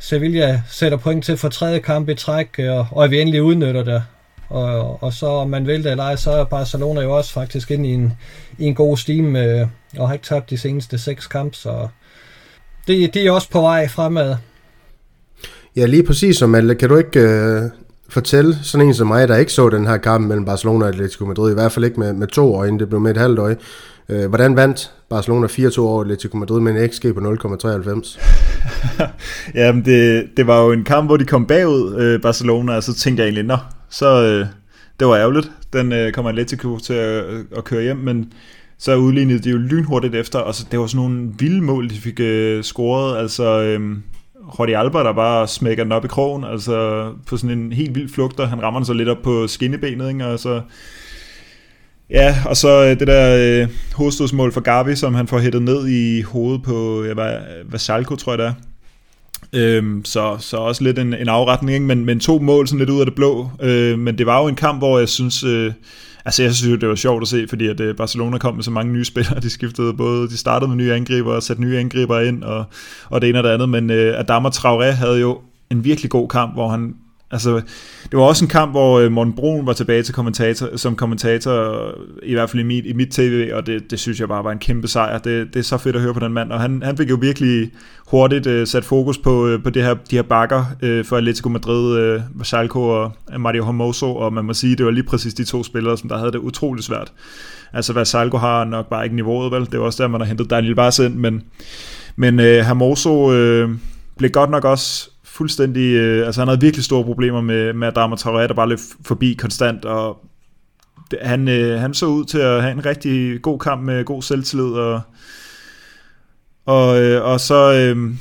[0.00, 3.84] Sevilla sætter point til for tredje kamp i træk, og, og at vi endelig udnytter
[3.84, 4.02] det.
[4.48, 7.70] Og, og så om man vil det eller ej, så er Barcelona jo også faktisk
[7.70, 8.12] ind i en,
[8.58, 9.66] i en god steam, øh,
[9.98, 11.88] og har ikke tabt de seneste seks kampe, så
[12.86, 14.36] det, de er også på vej fremad.
[15.76, 16.74] Ja, lige præcis som Malte.
[16.74, 17.62] Kan du ikke øh,
[18.08, 21.24] fortælle sådan en som mig, der ikke så den her kamp mellem Barcelona og Atletico
[21.24, 23.56] Madrid, i hvert fald ikke med, med to øjne, det blev med et halvt øje.
[24.08, 28.20] Øh, hvordan vandt Barcelona 4-2 over Atletico Madrid med en XG på 0,93?
[29.54, 32.94] Jamen, det, det var jo en kamp, hvor de kom bagud, øh, Barcelona, og så
[32.94, 33.56] tænkte jeg egentlig, nå,
[33.90, 34.46] så øh,
[35.00, 35.50] det var ærgerligt.
[35.72, 38.32] Den øh, kommer Atletico til at, øh, at køre hjem, men
[38.78, 41.94] så udlignede de jo lynhurtigt efter, og så, det var sådan nogle vilde mål, de
[41.94, 43.96] fik øh, scoret, altså øh,
[44.58, 48.08] Jordi Alba, der bare smækker den op i krogen, altså på sådan en helt vild
[48.08, 50.26] flugt, og han rammer den så lidt op på skinnebenet, ikke?
[50.26, 50.60] og så
[52.10, 55.88] Ja, og så øh, det der øh, hovedstødsmål for Gavi, som han får hættet ned
[55.88, 57.38] i hovedet på ja,
[57.70, 58.52] Vasalko, tror jeg det er.
[59.52, 61.86] Øhm, så, så også lidt en, en afretning, ikke?
[61.86, 63.50] Men, men to mål sådan lidt ud af det blå.
[63.62, 65.72] Øh, men det var jo en kamp, hvor jeg synes, øh,
[66.24, 68.70] Altså jeg synes det var sjovt at se, fordi at øh, Barcelona kom med så
[68.70, 72.20] mange nye spillere, de skiftede både, de startede med nye angriber og satte nye angriber
[72.20, 72.64] ind, og,
[73.10, 75.38] og det ene og det andet, men øh, Adama Traoré havde jo
[75.70, 76.94] en virkelig god kamp, hvor han
[77.30, 77.54] Altså,
[78.10, 81.88] det var også en kamp, hvor øh, Morten Brun var tilbage til kommentator, som kommentator,
[82.22, 84.52] i hvert fald i mit, i mit tv, og det, det synes jeg bare var
[84.52, 85.18] en kæmpe sejr.
[85.18, 87.18] Det, det er så fedt at høre på den mand, og han, han fik jo
[87.20, 87.70] virkelig
[88.06, 91.48] hurtigt uh, sat fokus på, uh, på det her, de her bakker uh, for Atletico
[91.48, 95.44] Madrid, uh, Vasalco og Mario Hermoso, og man må sige, det var lige præcis de
[95.44, 97.12] to spillere, som der havde det utrolig svært.
[97.72, 99.68] Altså, Vasalco har nok bare ikke niveauet, vel?
[99.72, 101.42] Det var også der, man har hentet Daniel Barca ind, men,
[102.16, 103.70] men uh, Hermoso uh,
[104.18, 108.16] blev godt nok også fuldstændig, øh, altså han havde virkelig store problemer med, med Adama
[108.16, 110.18] Traoré, der bare løb forbi konstant, og
[111.10, 114.22] det, han, øh, han så ud til at have en rigtig god kamp med god
[114.22, 115.00] selvtillid, og,
[116.66, 118.14] og, øh, og så, øh,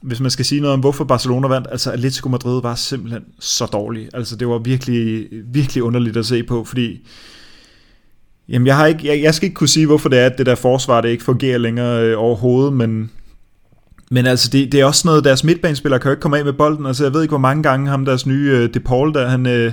[0.00, 3.66] hvis man skal sige noget om, hvorfor Barcelona vandt, altså Atletico Madrid var simpelthen så
[3.66, 4.08] dårlig.
[4.14, 7.08] Altså det var virkelig, virkelig underligt at se på, fordi
[8.48, 10.46] Jamen, jeg, har ikke, jeg, jeg skal ikke kunne sige, hvorfor det er, at det
[10.46, 13.10] der forsvar, det ikke fungerer længere øh, overhovedet, men,
[14.10, 16.52] men altså, det, det er også noget, deres midtbanespillere kan jo ikke komme af med
[16.52, 16.86] bolden.
[16.86, 19.46] Altså, jeg ved ikke, hvor mange gange ham, deres nye øh, De Paul, der han,
[19.46, 19.72] øh,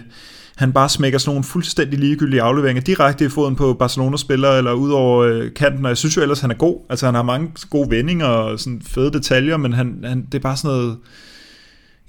[0.56, 4.92] han bare smækker sådan nogle fuldstændig ligegyldige afleveringer direkte i foden på Barcelona-spillere, eller ud
[4.92, 6.86] over øh, kanten, og jeg synes jo ellers, han er god.
[6.90, 10.40] Altså, han har mange gode vendinger og sådan fede detaljer, men han, han, det er
[10.40, 10.98] bare sådan noget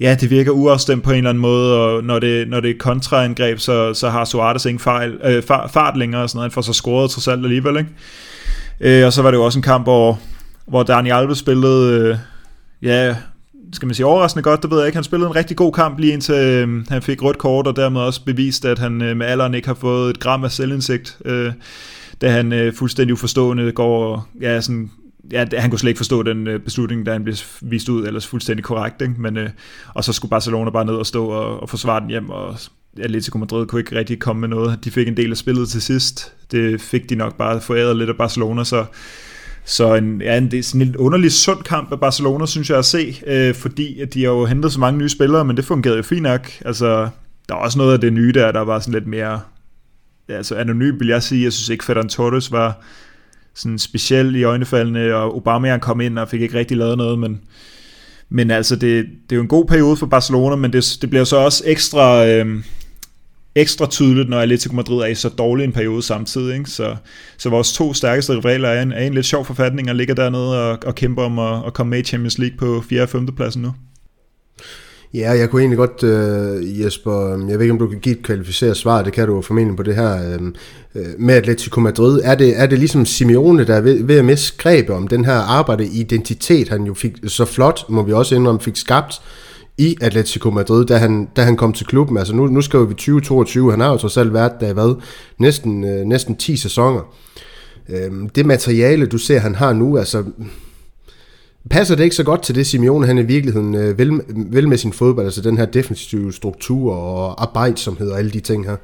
[0.01, 2.75] ja, det virker uafstemt på en eller anden måde, og når det, når det er
[2.79, 6.51] kontraangreb, så, så har Suarez ingen fejl, øh, fart, fart længere, og sådan noget.
[6.51, 7.91] han får så scoret trods alt alligevel, ikke?
[8.81, 10.21] Øh, og så var det jo også en kamp, hvor,
[10.69, 12.17] hvor Dani Alves spillede, øh,
[12.83, 13.17] ja,
[13.73, 14.97] skal man sige overraskende godt, det ved jeg ikke.
[14.97, 18.01] Han spillede en rigtig god kamp lige indtil øh, han fik rødt kort, og dermed
[18.01, 21.53] også bevist, at han øh, med alderen ikke har fået et gram af selvindsigt, øh,
[22.21, 24.91] da han øh, fuldstændig uforstående går og ja, sådan
[25.33, 28.27] ja, han kunne slet ikke forstå den øh, beslutning, da han blev vist ud, ellers
[28.27, 29.15] fuldstændig korrekt, ikke?
[29.19, 29.51] Men, øh,
[29.95, 32.57] og så skulle Barcelona bare ned og stå og, og forsvare den hjem, og
[33.01, 34.85] Atletico Madrid kunne ikke rigtig komme med noget.
[34.85, 36.33] De fik en del af spillet til sidst.
[36.51, 38.85] Det fik de nok bare foræret lidt af Barcelona, så
[39.69, 42.79] så en, ja, en, det er sådan en underlig sund kamp af Barcelona, synes jeg
[42.79, 45.65] at se, øh, fordi at de har jo hentet så mange nye spillere, men det
[45.65, 46.51] fungerede jo fint nok.
[46.65, 47.09] Altså,
[47.49, 49.41] der er også noget af det nye der, der var sådan lidt mere
[50.29, 51.45] ja, altså anonym, vil jeg sige.
[51.45, 52.83] Jeg synes ikke, Ferran Torres var
[53.55, 57.41] sådan speciel i øjnefaldene, og Aubameyang kom ind og fik ikke rigtig lavet noget, men,
[58.29, 61.25] men altså, det, det er jo en god periode for Barcelona, men det, det bliver
[61.25, 62.63] så også ekstra, øh,
[63.61, 66.55] ekstra tydeligt, når Atletico Madrid er i så dårlig en periode samtidig.
[66.59, 66.71] Ikke?
[66.71, 66.97] Så,
[67.39, 70.71] så vores to stærkeste rivaler er en, er en lidt sjov forfatning og ligger dernede
[70.71, 73.03] og, og kæmper om at, at komme med i Champions League på 4.
[73.03, 73.27] og 5.
[73.27, 73.73] pladsen nu.
[75.15, 78.23] Ja, jeg kunne egentlig godt, øh, Jesper, jeg ved ikke, om du kan give et
[78.23, 82.21] kvalificeret svar, det kan du formentlig på det her uh, med Atletico Madrid.
[82.25, 85.25] Er det, er det ligesom Simeone, der er ved, ved at miste grebet om den
[85.25, 89.21] her arbejde identitet, han jo fik så flot, må vi også indrømme, fik skabt
[89.79, 92.19] i Atletico Madrid, da han, da han kom til klubben.
[92.19, 94.95] Altså nu, nu skriver vi 2022, han har jo trods alt været der hvad,
[95.39, 97.01] næsten, øh, næsten 10 sæsoner.
[97.89, 100.25] Uh, det materiale, du ser, han har nu, altså
[101.71, 104.79] Passer det ikke så godt til det, Simeone han i virkeligheden øh, vil, vil med
[104.79, 108.77] sin fodbold, altså den her defensive struktur og arbejdsomhed og alle de ting her?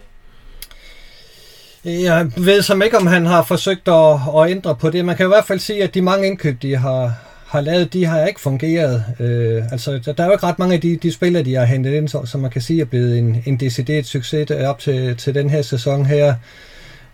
[1.84, 5.04] Jeg ved som ikke, om han har forsøgt at, at ændre på det.
[5.04, 7.12] Man kan i hvert fald sige, at de mange indkøb, de har,
[7.54, 9.04] har lavet, de har ikke fungeret.
[9.20, 11.64] Øh, altså, der, der er jo ikke ret mange af de, de spillere, de har
[11.64, 15.34] hentet ind, som man kan sige er blevet en, en decideret succes op til, til
[15.34, 16.34] den her sæson her.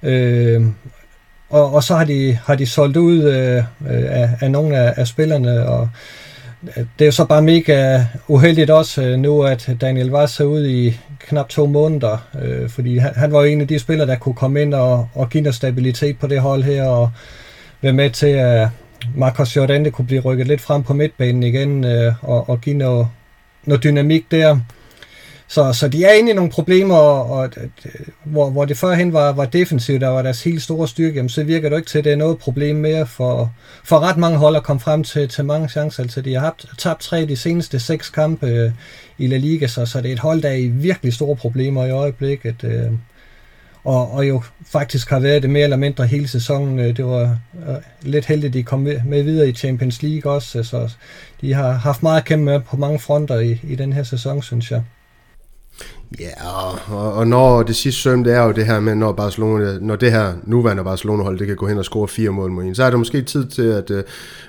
[0.03, 0.63] Øh,
[1.51, 5.07] og, og så har de, har de solgt ud øh, af, af nogle af, af
[5.07, 5.89] spillerne, og
[6.77, 10.45] øh, det er jo så bare mega uheldigt også øh, nu, at Daniel Vaz er
[10.45, 14.07] ude i knap to måneder, øh, fordi han, han var jo en af de spillere,
[14.09, 17.11] der kunne komme ind og, og give noget stabilitet på det hold her, og
[17.83, 18.69] være med til, at
[19.17, 22.77] Marcos Jordan det kunne blive rykket lidt frem på midtbanen igen, øh, og, og give
[22.77, 23.09] noget,
[23.65, 24.61] noget dynamik der.
[25.49, 27.93] Så, så de er inde i nogle problemer, og, og øh,
[28.25, 31.45] hvor, hvor det førhen var, var defensivt, der var deres helt store styrke, jamen, så
[31.45, 33.53] virker det ikke til, at det er noget problem mere for,
[33.85, 36.03] for ret mange hold at komme frem til, til mange chancer.
[36.03, 38.71] Altså, de har haft, tabt tre af de seneste seks kampe øh,
[39.19, 41.85] i La Liga, så, så det er et hold, der er i virkelig store problemer
[41.85, 42.65] i øjeblikket.
[42.65, 42.91] Øh,
[43.85, 46.79] og, og jo faktisk har været det mere eller mindre hele sæsonen.
[46.79, 50.33] Øh, det var øh, lidt heldigt, at de kom med, med videre i Champions League
[50.33, 50.93] også, øh, så
[51.41, 54.43] de har haft meget at kæmpe med på mange fronter i, i den her sæson,
[54.43, 54.83] synes jeg.
[56.19, 56.31] Ja,
[56.91, 59.97] og, og når det sidste søm, det er jo det her med, når Barcelona, når
[59.97, 62.85] det her nuværende Barcelona-hold, det kan gå hen og score fire mål mod en, så
[62.85, 64.01] er det måske tid til, at uh,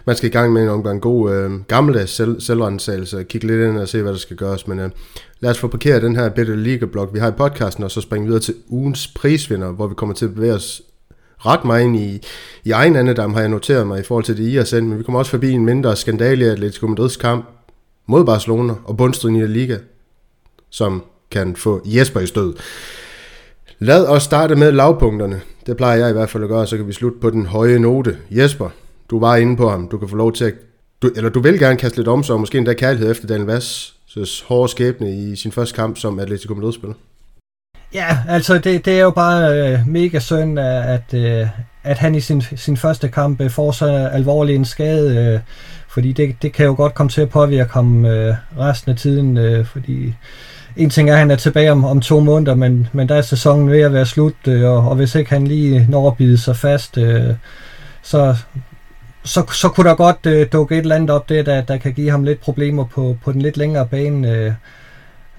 [0.05, 3.70] man skal i gang med en omgang god øh, uh, gammeldags selv, selvrensagelse, kigge lidt
[3.70, 4.86] ind og se, hvad der skal gøres, men uh,
[5.39, 8.28] lad os få parkeret den her bitte Liga-blog, vi har i podcasten, og så springe
[8.28, 10.82] videre til ugens prisvinder, hvor vi kommer til at bevæge os
[11.45, 12.22] ret meget ind i,
[12.64, 14.97] i egen andedam, har jeg noteret mig i forhold til det, I har sendt, men
[14.97, 17.45] vi kommer også forbi en mindre skandale i Atletico Madrids kamp
[18.07, 19.78] mod Barcelona og bundstriden i La Liga,
[20.70, 22.53] som kan få Jesper i stød.
[23.79, 25.41] Lad os starte med lavpunkterne.
[25.65, 27.79] Det plejer jeg i hvert fald at gøre, så kan vi slutte på den høje
[27.79, 28.17] note.
[28.32, 28.69] Jesper,
[29.09, 29.88] du var inde på ham.
[29.91, 30.53] Du kan få lov til at...
[31.01, 34.71] Du, eller du vil gerne kaste lidt om måske endda kærlighed efter Daniel Vass' hårde
[34.71, 36.95] skæbne i sin første kamp som Atletico Madrid-spiller.
[37.93, 41.47] Ja, altså det, det er jo bare øh, mega synd, øh, at, øh,
[41.84, 45.39] at han i sin, sin første kamp øh, får så alvorlig en skade, øh,
[45.88, 49.38] fordi det, det kan jo godt komme til at påvirke ham øh, resten af tiden,
[49.38, 50.13] øh, fordi
[50.78, 53.22] en ting er, at han er tilbage om, om to måneder, men, men der er
[53.22, 56.38] sæsonen ved at være slut, øh, og, og hvis ikke han lige når at bide
[56.38, 57.34] sig fast, øh,
[58.01, 58.36] så
[59.24, 61.93] så, så kunne der godt øh, dukke et eller andet op det, der, der kan
[61.93, 64.32] give ham lidt problemer på, på den lidt længere bane.
[64.32, 64.53] Øh,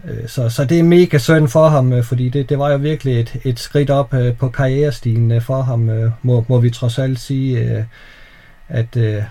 [0.04, 2.76] øh, så, så det er mega synd for ham, øh, fordi det, det var jo
[2.76, 6.70] virkelig et, et skridt op øh, på karrierestigen øh, for ham, øh, må, må vi
[6.70, 7.84] trods alt sige, øh,
[8.68, 9.22] at øh,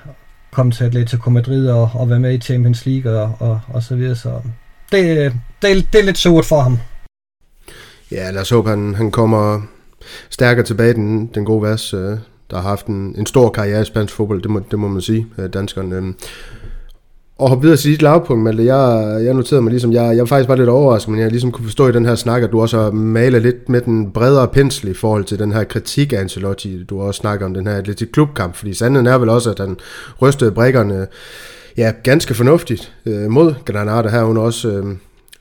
[0.51, 3.95] komme til Atletico Madrid og, og være med i Champions League og, og, og så
[3.95, 4.15] videre.
[4.15, 4.41] Så
[4.91, 6.77] det, øh, det, det er lidt surt for ham.
[8.11, 9.61] Ja, lad os håbe, han, han kommer
[10.29, 12.17] stærkere tilbage, den, den gode vers, øh,
[12.51, 15.01] der har haft en, en stor karriere i spansk fodbold, det må, det må man
[15.01, 15.93] sige, øh, danskeren.
[15.93, 16.03] Øh.
[17.37, 18.65] Og hoppe videre til dit lavpunkt, Malte.
[18.65, 21.51] Jeg, jeg noterede mig ligesom, jeg, jeg var faktisk bare lidt overrasket, men jeg ligesom
[21.51, 24.47] kunne forstå i den her snak, at du også har malet lidt med den bredere
[24.47, 26.83] pensel i forhold til den her kritik af Ancelotti.
[26.83, 29.59] Du har også snakket om den her lidt klubkamp, fordi sandheden er vel også, at
[29.59, 29.77] han
[30.21, 31.07] rystede brækkerne
[31.77, 34.85] ja, ganske fornuftigt øh, mod Granada herunder også øh,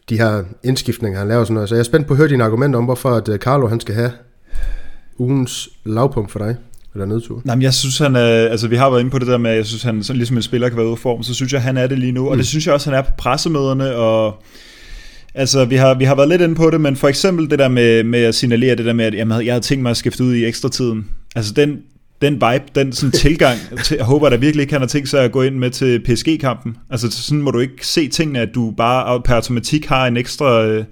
[0.08, 1.68] de her indskiftninger, han laver sådan noget.
[1.68, 3.80] Så jeg er spændt på at høre dine argumenter om, hvorfor at øh, Carlo han
[3.80, 4.12] skal have
[5.18, 6.56] ugens lavpunkt for dig.
[6.94, 7.42] Eller nedtur?
[7.44, 9.50] Nej, men jeg synes, han er, altså vi har været inde på det der med,
[9.50, 11.52] at jeg synes, han sådan ligesom en spiller kan være ude af form, så synes
[11.52, 12.28] jeg, han er det lige nu, mm.
[12.28, 14.42] og det synes jeg også, han er på pressemøderne, og
[15.34, 17.68] Altså, vi har, vi har været lidt inde på det, men for eksempel det der
[17.68, 20.24] med, med at signalere det der med, at jamen, jeg havde tænkt mig at skifte
[20.24, 21.08] ud i ekstra tiden.
[21.36, 21.78] Altså, den,
[22.22, 25.24] den vibe, den sådan tilgang, til, jeg håber der virkelig ikke, han har tænkt sig
[25.24, 26.76] at gå ind med til PSG-kampen.
[26.90, 30.64] Altså, sådan må du ikke se tingene, at du bare per automatik har en ekstra...
[30.64, 30.84] Øh,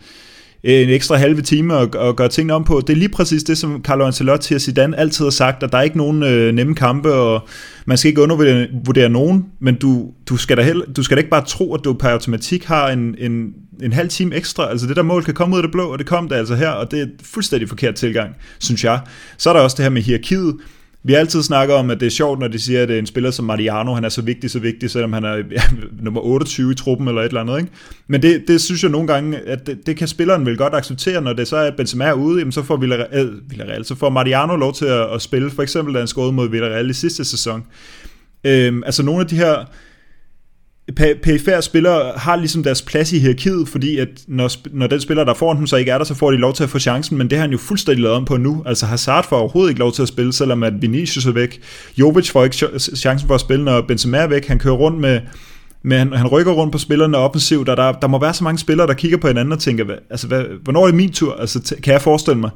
[0.62, 2.80] en ekstra halve time at, at gøre tingene om på.
[2.86, 5.78] Det er lige præcis det, som Carlo Ancelotti og Zidane altid har sagt, at der
[5.78, 7.48] er ikke nogen øh, nemme kampe, og
[7.86, 11.30] man skal ikke undervurdere nogen, men du, du, skal da heller, du skal da ikke
[11.30, 13.52] bare tro, at du per automatik har en, en,
[13.82, 14.70] en halv time ekstra.
[14.70, 16.54] Altså det der mål kan komme ud af det blå, og det kom der altså
[16.54, 19.00] her, og det er fuldstændig forkert tilgang, synes jeg.
[19.36, 20.54] Så er der også det her med hierarkiet.
[21.08, 22.98] Vi har altid snakket om, at det er sjovt, når de siger, at det er
[22.98, 25.62] en spiller som Mariano, han er så vigtig, så vigtig, selvom han er ja,
[26.02, 27.58] nummer 28 i truppen eller et eller andet.
[27.58, 27.70] Ikke?
[28.06, 31.20] Men det, det synes jeg nogle gange, at det, det kan spilleren vel godt acceptere,
[31.20, 33.94] når det så er, at Benzema er ude, jamen så får Villarreal, øh, Villarreal, så
[33.94, 36.92] får Mariano lov til at, at spille, for eksempel da han skåede mod Villarreal i
[36.92, 37.64] sidste sæson.
[38.44, 39.64] Øhm, altså nogle af de her
[40.96, 45.34] PFR spillere har ligesom deres plads i hierarkiet, fordi at når, når den spiller, der
[45.34, 47.30] får den, så ikke er der, så får de lov til at få chancen, men
[47.30, 48.62] det har han jo fuldstændig lavet om på nu.
[48.66, 51.60] Altså Hazard får overhovedet ikke lov til at spille, selvom at Vinicius er væk.
[51.98, 52.56] Jovic får ikke
[52.96, 54.46] chancen for at spille, når Benzema er væk.
[54.46, 55.20] Han kører rundt med,
[55.82, 58.58] med han, han rykker rundt på spillerne offensivt, og der, der må være så mange
[58.58, 61.34] spillere, der kigger på hinanden og tænker, hvad, altså, hvad, hvornår er det min tur?
[61.34, 62.50] Altså, kan jeg forestille mig?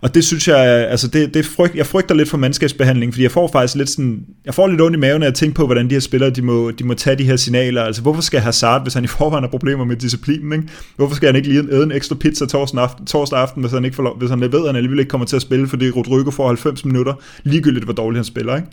[0.00, 0.58] Og det synes jeg,
[0.90, 4.20] altså det, det frygt, jeg frygter lidt for mandskabsbehandling, fordi jeg får faktisk lidt sådan,
[4.44, 6.42] jeg får lidt ondt i maven, når jeg tænker på, hvordan de her spillere, de
[6.42, 7.82] må, de må tage de her signaler.
[7.82, 10.68] Altså hvorfor skal Hazard, hvis han i forvejen har problemer med disciplinen, ikke?
[10.96, 13.84] hvorfor skal han ikke lige æde en ekstra pizza torsdag aften, torsdag aften hvis han
[13.84, 15.90] ikke får lov, hvis han ved, at han alligevel ikke kommer til at spille, fordi
[15.90, 18.68] Rodrigo får 90 minutter, ligegyldigt hvor dårligt han spiller, ikke?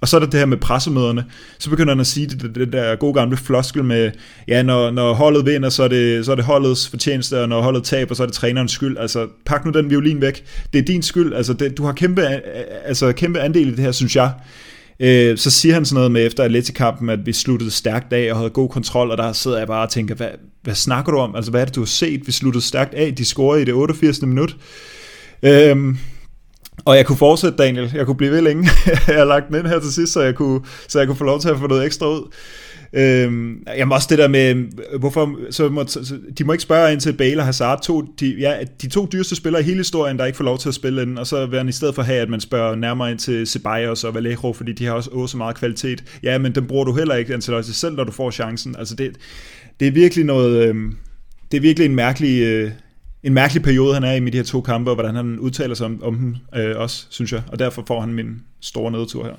[0.00, 1.24] Og så er der det her med pressemøderne.
[1.58, 4.10] Så begynder han at sige det, det, det der gode gamle floskel med,
[4.48, 7.62] ja, når, når holdet vinder, så er, det, så er det holdets fortjeneste, og når
[7.62, 8.98] holdet taber, så er det trænerens skyld.
[8.98, 10.44] Altså, pak nu den violin væk.
[10.72, 11.34] Det er din skyld.
[11.34, 12.22] Altså, det, du har kæmpe,
[12.84, 14.32] altså, kæmpe andel i det her, synes jeg.
[15.00, 18.38] Øh, så siger han sådan noget med efter Atletikampen, at vi sluttede stærkt af og
[18.38, 20.28] havde god kontrol, og der sidder jeg bare og tænker, hvad,
[20.62, 21.36] hvad snakker du om?
[21.36, 22.26] Altså, hvad er det, du har set?
[22.26, 24.22] Vi sluttede stærkt af, de scorede i det 88.
[24.22, 24.56] minut.
[25.42, 25.76] Øh,
[26.86, 27.90] og jeg kunne fortsætte, Daniel.
[27.94, 28.68] Jeg kunne blive ved længe.
[29.08, 31.24] jeg har lagt den ind her til sidst, så jeg kunne, så jeg kunne få
[31.24, 32.32] lov til at få noget ekstra ud.
[32.92, 34.54] Øhm, jamen også det der med,
[34.98, 38.34] hvorfor, så må, så, de må ikke spørge ind til Bale og Hazard, to, de,
[38.38, 41.00] ja, de to dyreste spillere i hele historien, der ikke får lov til at spille
[41.00, 43.46] den, og så vil han i stedet for have, at man spørger nærmere ind til
[43.46, 46.04] Ceballos og Vallejo, fordi de har også, åh, så meget kvalitet.
[46.22, 48.76] Ja, men den bruger du heller ikke, Ancelotti, selv når du får chancen.
[48.78, 49.16] Altså det,
[49.80, 50.96] det er virkelig noget, øhm,
[51.50, 52.70] det er virkelig en mærkelig, øh,
[53.22, 55.74] en mærkelig periode, han er i med de her to kampe, og hvordan han udtaler
[55.74, 57.42] sig om, om dem øh, også, synes jeg.
[57.52, 59.34] Og derfor får han min store nedtur her.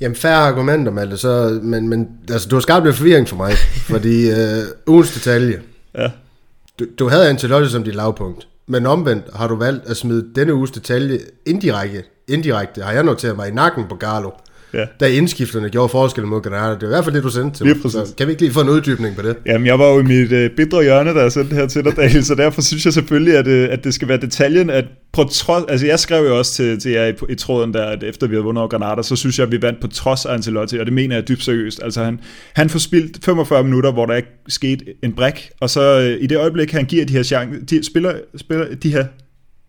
[0.00, 3.52] Jamen, færre argumenter, Malte, så, men, men altså, du har skabt lidt forvirring for mig,
[3.94, 5.62] fordi øh, ugens detalje.
[5.94, 6.10] Ja.
[6.78, 10.54] Du, du havde Ancelotti som dit lavpunkt, men omvendt har du valgt at smide denne
[10.54, 14.30] uges detalje indirekte, indirekte har jeg noteret mig i nakken på Garlo
[14.74, 14.84] ja.
[15.00, 16.74] da indskifterne gjorde forskellen mod Granada.
[16.74, 17.92] Det er i hvert fald det, du sendte til mig.
[17.92, 19.36] Så kan vi ikke lige få en uddybning på det?
[19.46, 21.96] Jamen, jeg var jo i mit uh, bidre hjørne, da jeg sendte her til dig,
[21.96, 25.24] Daniel, så derfor synes jeg selvfølgelig, at, uh, at det skal være detaljen, at på
[25.24, 28.26] trods, altså jeg skrev jo også til, til jer i, i tråden der, at efter
[28.26, 30.78] vi havde vundet over Granada, så synes jeg, at vi vandt på trods af Ancelotti,
[30.78, 31.80] og det mener jeg dybt seriøst.
[31.82, 32.20] Altså han,
[32.54, 36.26] han får spildt 45 minutter, hvor der ikke skete en bræk, og så uh, i
[36.26, 39.04] det øjeblik, han giver de her, chance, de spiller, spiller, de her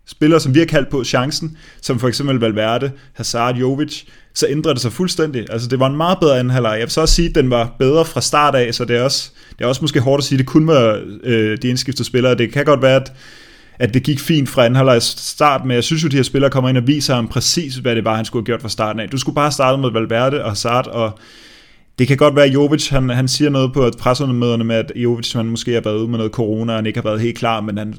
[0.07, 4.73] spillere, som vi har kaldt på chancen, som for eksempel Valverde, Hazard, Jovic, så ændrer
[4.73, 5.45] det sig fuldstændig.
[5.49, 6.71] Altså det var en meget bedre anden halvleg.
[6.71, 9.03] Jeg vil så også sige, at den var bedre fra start af, så det er
[9.03, 12.07] også, det er også måske hårdt at sige, at det kun var øh, de indskiftede
[12.07, 12.35] spillere.
[12.35, 13.13] Det kan godt være, at,
[13.79, 16.23] at det gik fint fra anden halvleg start, men jeg synes jo, at de her
[16.23, 18.69] spillere kommer ind og viser ham præcis, hvad det var, han skulle have gjort fra
[18.69, 19.09] starten af.
[19.09, 21.19] Du skulle bare starte med Valverde og Hazard, og
[21.99, 25.33] det kan godt være, at Jovic, han, han siger noget på pressemøderne med, at Jovic
[25.33, 27.61] han måske har været ude med noget corona, og han ikke har været helt klar,
[27.61, 27.95] men han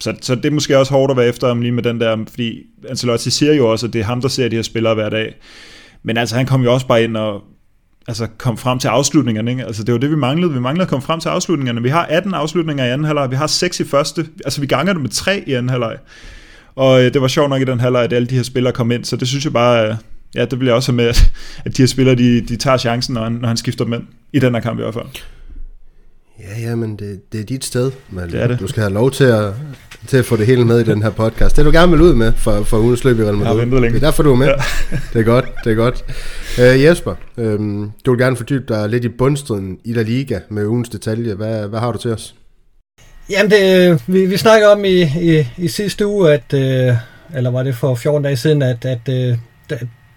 [0.00, 2.16] så, så det er måske også hårdt at være efter ham lige med den der,
[2.28, 5.08] fordi Ancelotti siger jo også, at det er ham, der ser de her spillere hver
[5.08, 5.34] dag.
[6.02, 7.42] Men altså, han kom jo også bare ind og
[8.08, 9.50] altså, kom frem til afslutningerne.
[9.50, 9.64] Ikke?
[9.64, 10.52] Altså, det var det, vi manglede.
[10.52, 11.82] Vi manglede at komme frem til afslutningerne.
[11.82, 14.26] Vi har 18 afslutninger i anden halvleg, vi har 6 i første.
[14.44, 15.96] Altså, vi ganger det med 3 i anden halvleg.
[16.74, 18.90] Og øh, det var sjovt nok i den halvleg, at alle de her spillere kom
[18.90, 19.94] ind, så det synes jeg bare, øh,
[20.34, 21.32] ja, det bliver også med, at,
[21.64, 24.02] at de her spillere, de, de tager chancen, når han, når han skifter dem ind.
[24.32, 25.06] I den her kamp i hvert fald.
[26.40, 28.36] Ja, ja, men det, det er dit sted, Malte.
[28.36, 28.60] Det er det.
[28.60, 29.52] Du skal have lov til at,
[30.08, 31.56] til at få det hele med i den her podcast.
[31.56, 33.44] Det er du gerne vil ud med for, for ugens løb i Real Jeg har
[33.44, 33.60] Madrid.
[33.60, 33.94] ventet længe.
[33.94, 34.46] Det er derfor, du er med.
[34.46, 34.54] Ja.
[35.12, 36.04] Det er godt, det er godt.
[36.58, 40.66] Uh, Jesper, øhm, du vil gerne fordybe dig lidt i bundstriden i La Liga med
[40.66, 41.34] ugens detalje.
[41.34, 42.34] Hvad, hvad har du til os?
[43.30, 46.94] Jamen, det, vi, vi snakkede om i, i, i sidste uge, at, øh,
[47.36, 49.36] eller var det for 14 dage siden, at, at øh,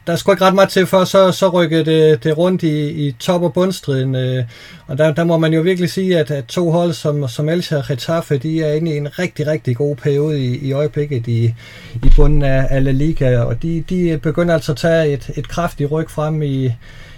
[0.08, 3.12] der, skulle ikke ret meget til, for så, så rykkede det, det rundt i, i
[3.20, 4.16] top- og bundstriden.
[4.16, 4.44] Øh,
[4.88, 7.78] og der, der må man jo virkelig sige, at, at to hold som, som Elche
[7.78, 11.54] og Getafe, de er inde i en rigtig, rigtig god periode i, i øjeblikket i,
[11.94, 15.48] i bunden af, af La Liga, og de, de begynder altså at tage et, et
[15.48, 16.72] kraftigt ryg frem i,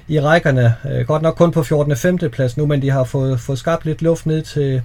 [0.07, 0.75] i rækkerne.
[0.91, 1.91] Øh, godt nok kun på 14.
[1.91, 2.17] og 5.
[2.17, 4.81] plads nu, men de har fået, fået skabt lidt luft ned til,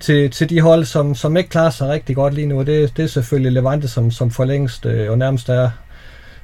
[0.00, 2.58] til, til de hold, som, som ikke klarer sig rigtig godt lige nu.
[2.58, 5.70] Og det, det er selvfølgelig Levante, som, som for længst øh, og nærmest er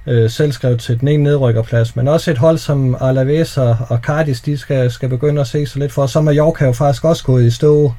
[0.06, 1.96] øh, selvskrevet til den ene nedrykkerplads.
[1.96, 5.66] Men også et hold som Alaves og, og Cardis, de skal, skal begynde at se
[5.66, 6.06] sig lidt for.
[6.06, 7.92] Så er Mallorca jo faktisk også gået i stå.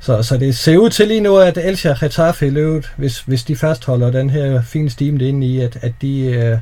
[0.00, 3.20] Så, så det ser ud til lige nu, at Elche og Getafe i løbet, hvis,
[3.20, 6.58] hvis de fastholder den her fine stime det inde i, at, at de øh,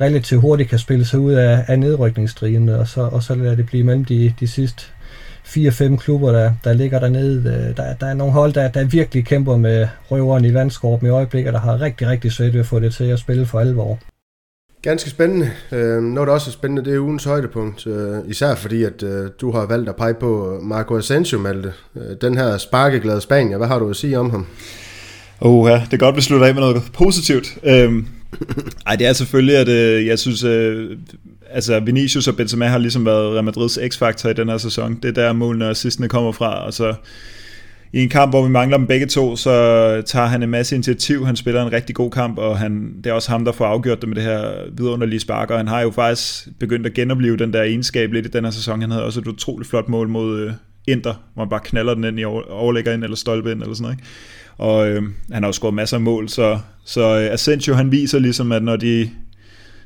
[0.00, 3.66] relativt hurtigt kan spille sig ud af, af nedrykningsstriden, og så, og så lader det
[3.66, 4.84] blive mellem de, de sidste
[5.44, 7.50] 4-5 klubber, der, der ligger dernede.
[7.50, 11.10] Øh, der, der er nogle hold, der, der virkelig kæmper med røveren i vandskorpen i
[11.10, 13.98] øjeblikket, der har rigtig, rigtig svært ved at få det til at spille for alvor.
[14.82, 15.50] Ganske spændende.
[15.72, 17.86] Øh, noget, der også er spændende, det er ugens højdepunkt.
[17.86, 21.72] Øh, især fordi, at øh, du har valgt at pege på Marco Asensio, Malte.
[21.96, 24.46] Øh, den her sparkeglade Spanier, hvad har du at sige om ham?
[25.40, 27.58] Oh, ja, det er godt, vi slutter af med noget positivt.
[27.64, 27.92] Øh,
[28.86, 30.96] ej, det er selvfølgelig, at øh, jeg synes, øh,
[31.50, 34.98] altså Vinicius og Benzema har ligesom været Real Madrids x-faktor i den her sæson.
[35.02, 36.94] Det er der målene og assistene kommer fra, og så
[37.92, 39.52] i en kamp, hvor vi mangler dem begge to, så
[40.06, 41.26] tager han en masse initiativ.
[41.26, 44.00] Han spiller en rigtig god kamp, og han, det er også ham, der får afgjort
[44.00, 47.52] det med det her vidunderlige spark, og han har jo faktisk begyndt at genopleve den
[47.52, 48.80] der egenskab lidt i den her sæson.
[48.80, 50.52] Han havde også et utroligt flot mål mod øh,
[50.88, 53.74] Inter, hvor han bare knaller den ind i over- overlægger ind, eller stolpe ind, eller
[53.74, 53.96] sådan noget.
[53.96, 54.08] Ikke?
[54.58, 58.18] Og øh, han har jo scoret masser af mål, så, så øh, Asensio han viser
[58.18, 59.10] ligesom, at når de,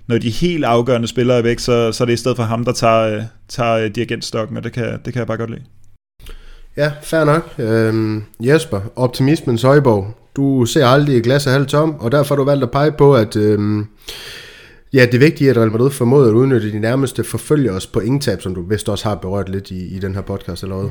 [0.07, 2.65] når de helt afgørende spillere er væk, så, så er det i stedet for ham,
[2.65, 5.63] der tager, øh, tager øh, dirigentstokken, og det kan, det kan jeg bare godt lide.
[6.77, 7.55] Ja, fair nok.
[7.59, 10.15] Øhm, Jesper, optimismens højborg.
[10.37, 12.93] Du ser aldrig et glas af halvt tom, og derfor har du valgt at pege
[12.93, 13.87] på, at øhm,
[14.93, 18.43] ja, det vigtige er, at Real Madrid formåede at udnytte de nærmeste forfølgers på tab,
[18.43, 20.89] som du vist også har berørt lidt i, i den her podcast eller?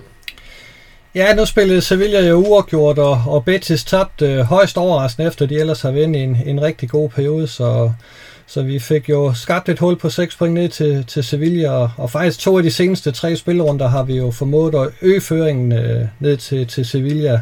[1.15, 5.55] Ja, nu spillede Sevilla jo uafgjort, og, og Betis tabte øh, højst overraskende, efter de
[5.55, 7.91] ellers har vendt en, en rigtig god periode, så,
[8.47, 11.91] så vi fik jo skabt et hul på 6 point ned til, til Sevilla, og,
[11.97, 15.71] og faktisk to af de seneste tre spillerunder har vi jo formået at øge føringen
[15.71, 17.41] øh, ned til, til Sevilla.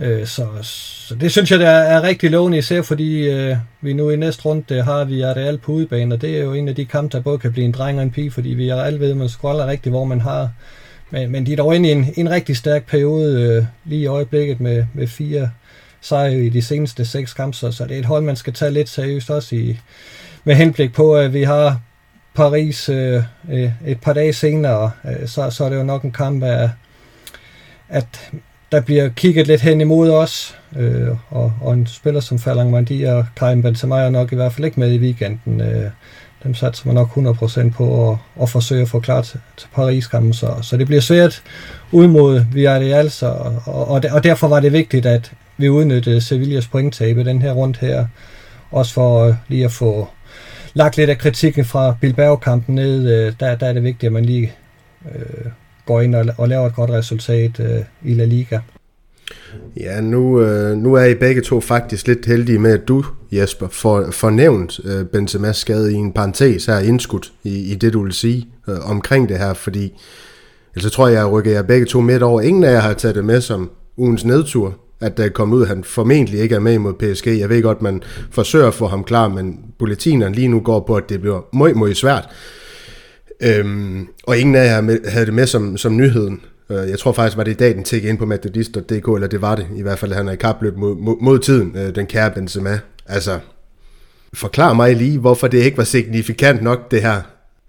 [0.00, 4.10] Øh, så, så det synes jeg, der er rigtig lovende, især fordi øh, vi nu
[4.10, 6.84] i næste runde har vi Real på udebane, og det er jo en af de
[6.84, 9.10] kampe, der både kan blive en dreng og en pige, fordi vi er alle ved,
[9.10, 10.50] at man scroller rigtigt, hvor man har
[11.12, 14.06] men, men de er dog inde i en, en rigtig stærk periode øh, lige i
[14.06, 15.50] øjeblikket med, med fire
[16.00, 18.70] sejre i de seneste seks kampe, så, så det er et hold, man skal tage
[18.70, 19.78] lidt seriøst også i,
[20.44, 21.80] med henblik på, at vi har
[22.34, 26.12] Paris øh, øh, et par dage senere, øh, så, så er det jo nok en
[26.12, 26.70] kamp af,
[27.88, 28.30] at
[28.72, 33.02] der bliver kigget lidt hen imod os, øh, og, og en spiller som Falang Mandi
[33.02, 35.60] og Karim Benzema er nok i hvert fald ikke med i weekenden.
[35.60, 35.90] Øh,
[36.42, 40.32] dem satser man nok 100% på at, at forsøge at få klar til, til Paris-kampen,
[40.32, 41.42] så, så det bliver svært
[41.92, 43.26] ud mod Villarreal, så,
[43.66, 47.52] og, og, og derfor var det vigtigt, at vi udnyttede Sevillas pointtab i den her
[47.52, 48.06] rundt her,
[48.70, 50.08] også for øh, lige at få
[50.74, 54.24] lagt lidt af kritikken fra Bilbao-kampen ned, øh, der, der er det vigtigt, at man
[54.24, 54.52] lige
[55.14, 55.50] øh,
[55.86, 58.58] går ind og, og laver et godt resultat øh, i La Liga.
[59.80, 63.68] Ja, nu, øh, nu er I begge to faktisk lidt heldige med, at du, Jesper,
[63.68, 68.02] får, får nævnt øh, Benzema's skade i en parentes her indskudt i, i det, du
[68.02, 70.00] vil sige øh, omkring det her, fordi
[70.74, 72.40] ellers så tror jeg, jeg rykker jer begge to midt over.
[72.40, 75.56] Ingen af jer har taget det med som ugens nedtur, at øh, der er kommet
[75.56, 77.26] ud, at han formentlig ikke er med mod PSG.
[77.26, 80.94] Jeg ved godt, man forsøger at få ham klar, men bulletinerne lige nu går på,
[80.96, 82.28] at det bliver meget, meget svært.
[83.40, 86.40] Øhm, og ingen af jer havde det med som, som nyheden.
[86.70, 89.42] Øh, Jeg tror faktisk, var det i dag, den tækkede ind på matadist.dk, eller det
[89.42, 92.06] var det i hvert fald, han er i kapløb mod, mod, mod tiden, øh, den
[92.06, 92.78] kære Benzema.
[93.06, 93.38] Altså,
[94.34, 97.22] forklar mig lige, hvorfor det ikke var signifikant nok, det her,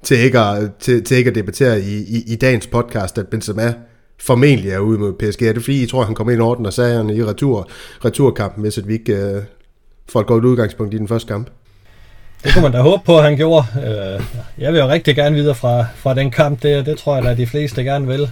[0.04, 3.74] til ikke at, til, til ikke at debattere i, i, i dagens podcast, at Benzema
[4.26, 5.42] formentlig er ude mod PSG.
[5.42, 7.70] Er det fordi, I tror, han kommer ind i orden og sagerne i retur,
[8.06, 9.44] returkampen, hvis at vi ikke øh,
[10.10, 11.50] får et godt udgangspunkt i den første kamp?
[12.44, 13.66] det kunne man da håbe på, at han gjorde.
[13.76, 14.24] Øh,
[14.58, 16.64] jeg vil jo rigtig gerne videre fra, fra den kamp.
[16.64, 18.32] Det, det tror jeg, da, de fleste gerne vil.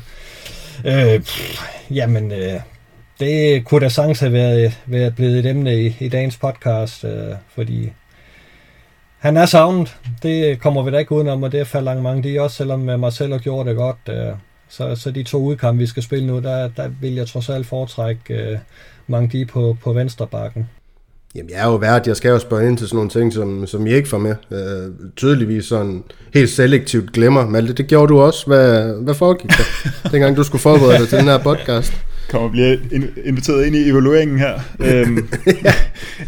[0.85, 2.59] Øh, pff, jamen, øh,
[3.19, 7.35] det kunne da sagtens have været, været blevet et emne i, i dagens podcast, øh,
[7.55, 7.91] fordi
[9.19, 9.97] han er savnet.
[10.23, 12.99] Det kommer vi da ikke udenom, og det er faldet mange de også, selvom øh,
[12.99, 13.97] Marcelo gjorde det godt.
[14.09, 14.33] Øh,
[14.71, 17.65] så, så de to udkampe, vi skal spille nu, der, der vil jeg trods alt
[17.65, 18.57] foretrække øh,
[19.07, 20.69] mange de på, på venstre bakken.
[21.35, 23.67] Jamen, jeg er jo vært, jeg skal jo spørge ind til sådan nogle ting, som,
[23.67, 24.35] som I ikke får med.
[24.51, 26.03] Øh, tydeligvis sådan
[26.33, 27.45] helt selektivt glemmer.
[27.47, 28.47] Malte, det gjorde du også.
[28.47, 31.93] Hvad, hvad foregik der, dengang du skulle forberede dig til den her podcast?
[32.31, 32.77] Kommer og bliver
[33.25, 34.59] inviteret ind i evalueringen her.
[34.87, 35.29] øhm,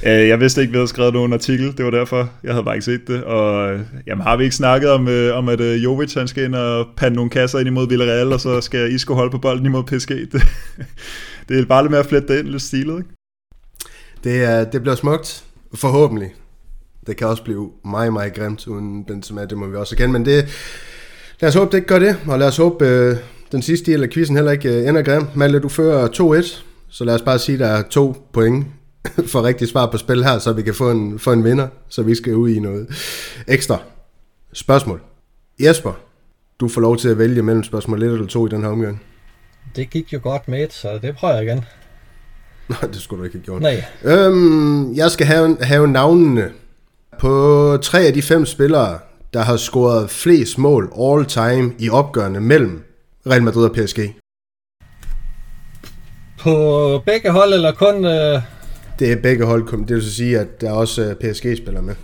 [0.05, 2.75] øh, jeg vidste ikke, vi havde skrevet nogen artikel, det var derfor, jeg havde bare
[2.75, 3.23] ikke set det.
[3.23, 6.55] Og jamen, har vi ikke snakket om, øh, om at øh, Jovic han skal ind
[6.55, 9.83] og pande nogle kasser ind imod Villarreal, og så skal Isco holde på bolden imod
[9.83, 10.09] PSG.
[10.31, 10.41] Det,
[11.49, 13.09] det er bare lidt med at flette det ind, lidt stilet, ikke?
[14.23, 15.43] Det, er, det bliver smukt,
[15.73, 16.33] forhåbentlig.
[17.07, 20.25] Det kan også blive meget, meget grimt uden Benzema, det må vi også igen, men
[20.25, 20.45] det,
[21.39, 23.17] lad os håbe, det ikke gør det, og lad os håbe, øh,
[23.53, 25.35] den sidste del af quizzen heller ikke øh, ender grimt.
[25.35, 26.07] Malte, du fører
[26.41, 28.65] 2-1, så lad os bare sige, at der er to point
[29.31, 32.03] for rigtig svar på spil her, så vi kan få en, få en vinder, så
[32.03, 32.87] vi skal ud i noget
[33.47, 33.77] ekstra.
[34.53, 35.01] Spørgsmål.
[35.59, 35.93] Jesper,
[36.59, 39.01] du får lov til at vælge mellem spørgsmål 1 eller 2 i den her omgang.
[39.75, 41.57] Det gik jo godt med, så det prøver jeg igen.
[42.69, 43.61] Nej, det skulle du ikke have gjort.
[43.61, 43.83] Nej.
[44.03, 46.51] Øhm, jeg skal have, have navnene
[47.19, 48.99] på tre af de fem spillere,
[49.33, 52.83] der har scoret flest mål all time i opgørende mellem
[53.27, 53.99] Real Madrid og PSG.
[56.39, 58.05] På begge hold, eller kun...
[58.05, 58.41] Øh...
[58.99, 61.95] Det er begge hold, det vil sige, at der er også øh, PSG-spillere med.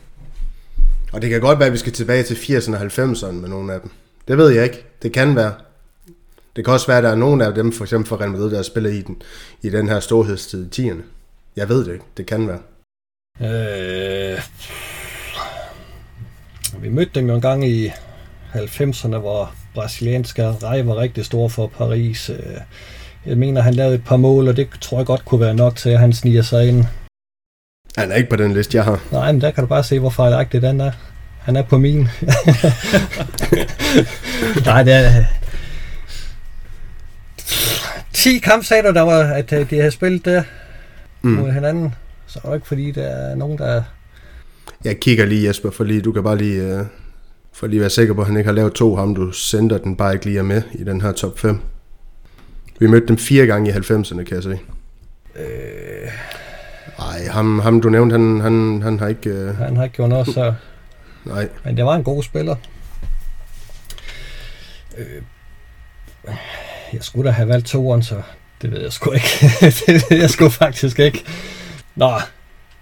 [1.13, 3.74] Og det kan godt være, at vi skal tilbage til 80'erne og 90'erne med nogle
[3.74, 3.91] af dem.
[4.28, 4.86] Det ved jeg ikke.
[5.01, 5.53] Det kan være.
[6.55, 8.49] Det kan også være, at der er nogle af dem, for eksempel for Real Madrid,
[8.49, 9.22] der har spillet i den,
[9.61, 11.01] i den her storhedstid i 10'erne.
[11.55, 12.05] Jeg ved det ikke.
[12.17, 12.59] Det kan være.
[13.41, 14.39] Øh...
[16.82, 17.88] Vi mødte dem jo en gang i
[18.53, 22.30] 90'erne, hvor brasilianske Rej var rigtig stor for Paris.
[22.30, 22.38] Øh,
[23.26, 25.76] jeg mener, han lavede et par mål, og det tror jeg godt kunne være nok
[25.76, 26.86] til, at han sniger sig ind.
[27.97, 29.01] Han er ikke på den liste, jeg har.
[29.11, 30.91] Nej, men der kan du bare se, hvor fejlagtig den er.
[31.39, 31.97] Han er på min.
[34.65, 35.24] Nej, det er...
[38.13, 40.43] 10 kamp sagde du, der var, at øh, de havde spillet der
[41.22, 41.32] mm.
[41.32, 41.95] mod hinanden.
[42.28, 43.84] Så er det ikke fordi, der er nogen, der...
[44.84, 46.80] Jeg kigger lige, Jesper, for lige, du kan bare lige...
[46.80, 46.86] Uh
[47.60, 49.78] for lige at være sikker på, at han ikke har lavet to ham, du sender
[49.78, 51.60] den bare ikke lige er med i den her top 5.
[52.80, 54.60] Vi mødte dem fire gange i 90'erne, kan jeg se.
[55.36, 56.12] Øh...
[56.99, 59.49] Ej, ham, ham du nævnte, han, han, han har ikke...
[59.49, 59.57] Uh...
[59.57, 60.53] Han har ikke gjort noget, så...
[61.26, 61.49] Nej.
[61.66, 62.55] Men det var en god spiller.
[64.97, 65.22] Øh...
[66.93, 68.22] Jeg skulle da have valgt toeren, så
[68.62, 69.28] det ved jeg sgu ikke.
[69.86, 71.26] det ved jeg sgu faktisk ikke.
[71.95, 72.12] Nå,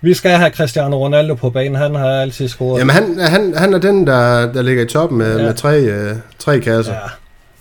[0.02, 1.76] vi skal have Cristiano Ronaldo på banen.
[1.76, 2.80] Han har altid scoret.
[2.80, 5.45] Jamen, han, han, han er den, der, der ligger i toppen med, ja.
[5.45, 6.93] med tre, øh, tre kasser.
[6.93, 7.00] Ja,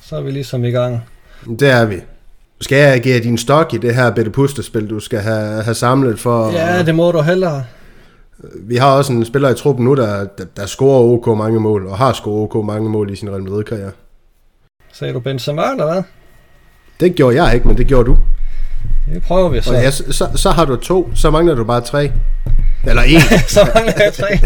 [0.02, 1.04] så er vi ligesom i gang.
[1.58, 1.96] Det er vi.
[2.60, 6.18] Skal jeg agere din stok i det her Bette Pustespil, du skal have, have samlet
[6.18, 6.50] for...
[6.50, 7.64] Ja, det må du hellere.
[8.54, 11.86] Vi har også en spiller i truppen nu, der, der, der scorer OK mange mål,
[11.86, 13.90] og har scoret OK mange mål i sin Real Madrid-karriere.
[14.92, 16.02] Sagde du Benzema, eller hvad?
[17.00, 18.16] Det gjorde jeg ikke, men det gjorde du.
[19.14, 19.70] Det prøver vi så.
[19.70, 22.12] Og ja, så, så, så har du to, så mangler du bare tre.
[22.86, 23.20] Eller en.
[23.48, 24.38] så mangler jeg tre.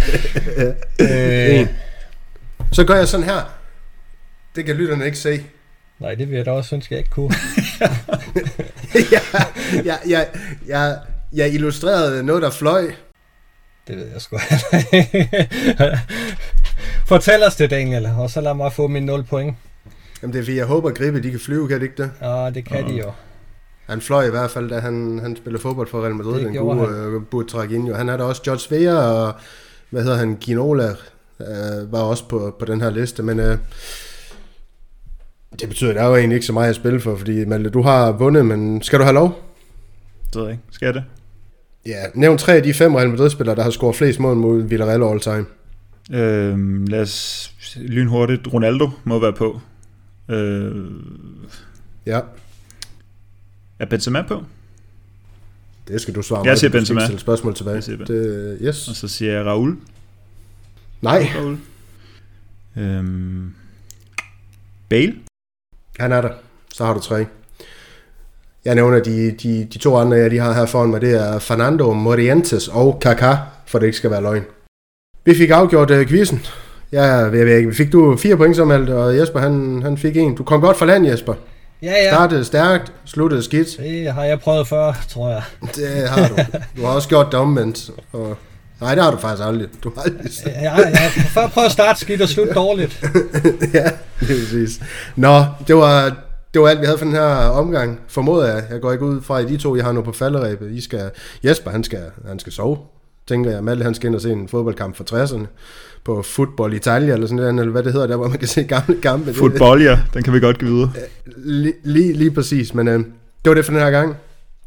[1.60, 1.66] øh.
[2.72, 3.54] Så gør jeg sådan her.
[4.56, 5.42] Det kan lytterne ikke se.
[5.98, 7.34] Nej, det vil jeg da også synes, jeg ikke kunne.
[9.12, 9.20] ja,
[9.84, 10.24] ja, ja,
[10.68, 10.94] ja,
[11.32, 12.92] jeg illustrerede noget, der fløj.
[13.88, 14.38] Det ved jeg sgu
[17.06, 19.56] Fortæl os det, Daniel, og så lad mig få min 0 point.
[20.22, 22.10] Jamen det er fordi, jeg håber, at Gribe, de kan flyve, kan det ikke det?
[22.22, 22.90] Ja, det kan uh.
[22.90, 23.12] de jo.
[23.90, 27.16] Han fløj i hvert fald, da han, han spillede fodbold for Real Madrid, den gode
[27.16, 27.94] uh, Butraguinho.
[27.94, 29.34] Han er der også George Vea og,
[29.90, 30.90] hvad hedder han, Ginola,
[31.38, 33.56] uh, var også på, på den her liste, men uh,
[35.60, 37.70] det betyder, at der er jo egentlig ikke så meget at spille for, fordi Malte,
[37.70, 39.42] du har vundet, men skal du have lov?
[40.26, 40.64] Det ved jeg ikke.
[40.70, 41.04] Skal jeg det?
[41.86, 45.02] Ja, nævn tre af de fem Real Madrid-spillere, der har scoret flest mål mod Villarreal
[45.02, 45.46] all time.
[46.20, 48.52] Øhm, lad os lynhurtigt.
[48.52, 49.60] Ronaldo må være på.
[50.28, 50.86] Øh,
[52.06, 52.20] ja.
[53.80, 54.42] Er Benzema på?
[55.88, 57.00] Det skal du svare Jeg siger Benzema.
[57.00, 57.74] Jeg spørgsmål tilbage.
[57.74, 58.88] Jeg siger det, yes.
[58.88, 59.76] Og så siger jeg Raul.
[61.02, 61.28] Nej.
[61.36, 61.58] Raul.
[62.76, 63.54] Øhm,
[64.88, 65.14] Bale.
[65.98, 66.30] Han er der.
[66.74, 67.26] Så har du tre.
[68.64, 71.38] Jeg nævner de, de, de to andre, jeg de har her foran mig, det er
[71.38, 74.44] Fernando Morientes og Kaká, for det ikke skal være løgn.
[75.24, 76.46] Vi fik afgjort uh, quizzen.
[76.92, 77.74] Ja, jeg ved ikke.
[77.74, 80.34] Fik du fire point som alt, og Jesper han, han fik en.
[80.34, 81.34] Du kom godt fra land, Jesper.
[81.82, 82.10] Ja, ja.
[82.10, 83.68] Startede stærkt, sluttede skidt.
[83.78, 85.42] Det har jeg prøvet før, tror jeg.
[85.76, 86.36] Det har du.
[86.76, 87.90] Du har også gjort det omvendt.
[88.12, 88.36] Og...
[88.80, 89.68] Nej, det har du faktisk aldrig.
[89.84, 93.02] Du har aldrig ja, ja, før prøv at starte skidt og slutte dårligt.
[93.74, 94.80] ja, det er præcis.
[95.16, 96.16] Nå, det var,
[96.54, 98.00] det var alt, vi havde for den her omgang.
[98.08, 98.64] Formoder jeg.
[98.70, 100.70] Jeg går ikke ud fra, at de to, jeg har nu på falderæbet.
[100.70, 101.10] I skal,
[101.44, 102.78] Jesper, han skal, han skal sove,
[103.30, 103.64] tænker jeg.
[103.64, 105.46] Malte, han skal ind og se en fodboldkamp fra 60'erne
[106.04, 108.62] på Football Italia, eller sådan noget, eller hvad det hedder, der hvor man kan se
[108.62, 109.34] gamle kampe.
[109.34, 110.90] Football, ja, den kan vi godt give videre.
[111.36, 112.98] Lige, lige, lige præcis, men øh,
[113.44, 114.16] det var det for den her gang.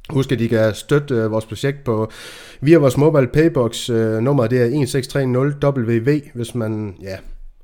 [0.10, 2.12] Husk, at I kan støtte øh, vores projekt på
[2.62, 3.90] via vores mobile paybox.
[3.90, 7.16] Øh, nummeret det er 1630WV, hvis man ja,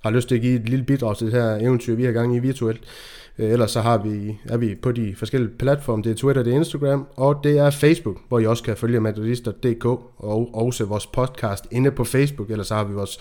[0.03, 2.35] har lyst til at give et lille bidrag til det her eventyr, vi har gang
[2.35, 2.81] i virtuelt.
[3.39, 6.03] Øh, ellers så har vi, er vi på de forskellige platforme.
[6.03, 8.99] Det er Twitter, det er Instagram, og det er Facebook, hvor I også kan følge
[8.99, 9.85] madridister.dk
[10.17, 12.49] og også vores podcast inde på Facebook.
[12.49, 13.19] Ellers så har vi vores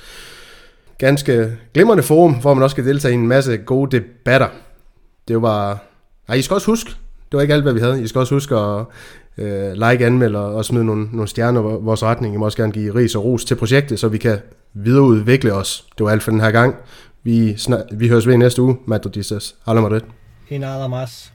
[0.99, 4.49] ganske glimrende forum, hvor man også kan deltage i en masse gode debatter.
[5.29, 5.79] Det var...
[6.29, 6.91] Ej, I skal også huske,
[7.31, 8.03] det var ikke alt, hvad vi havde.
[8.03, 8.85] I skal også huske at
[9.39, 12.35] øh, like, anmelde og smide nogle, nogle stjerner i vores retning.
[12.35, 14.39] I må også gerne give ris og ros til projektet, så vi kan
[14.75, 15.87] videreudvikle os.
[15.99, 16.77] Det var alt for den her gang.
[17.23, 17.57] Vi,
[17.93, 19.57] vi høres ved næste uge, Madridistas.
[19.67, 20.03] Hala Madrid.
[20.51, 21.33] Y nada más.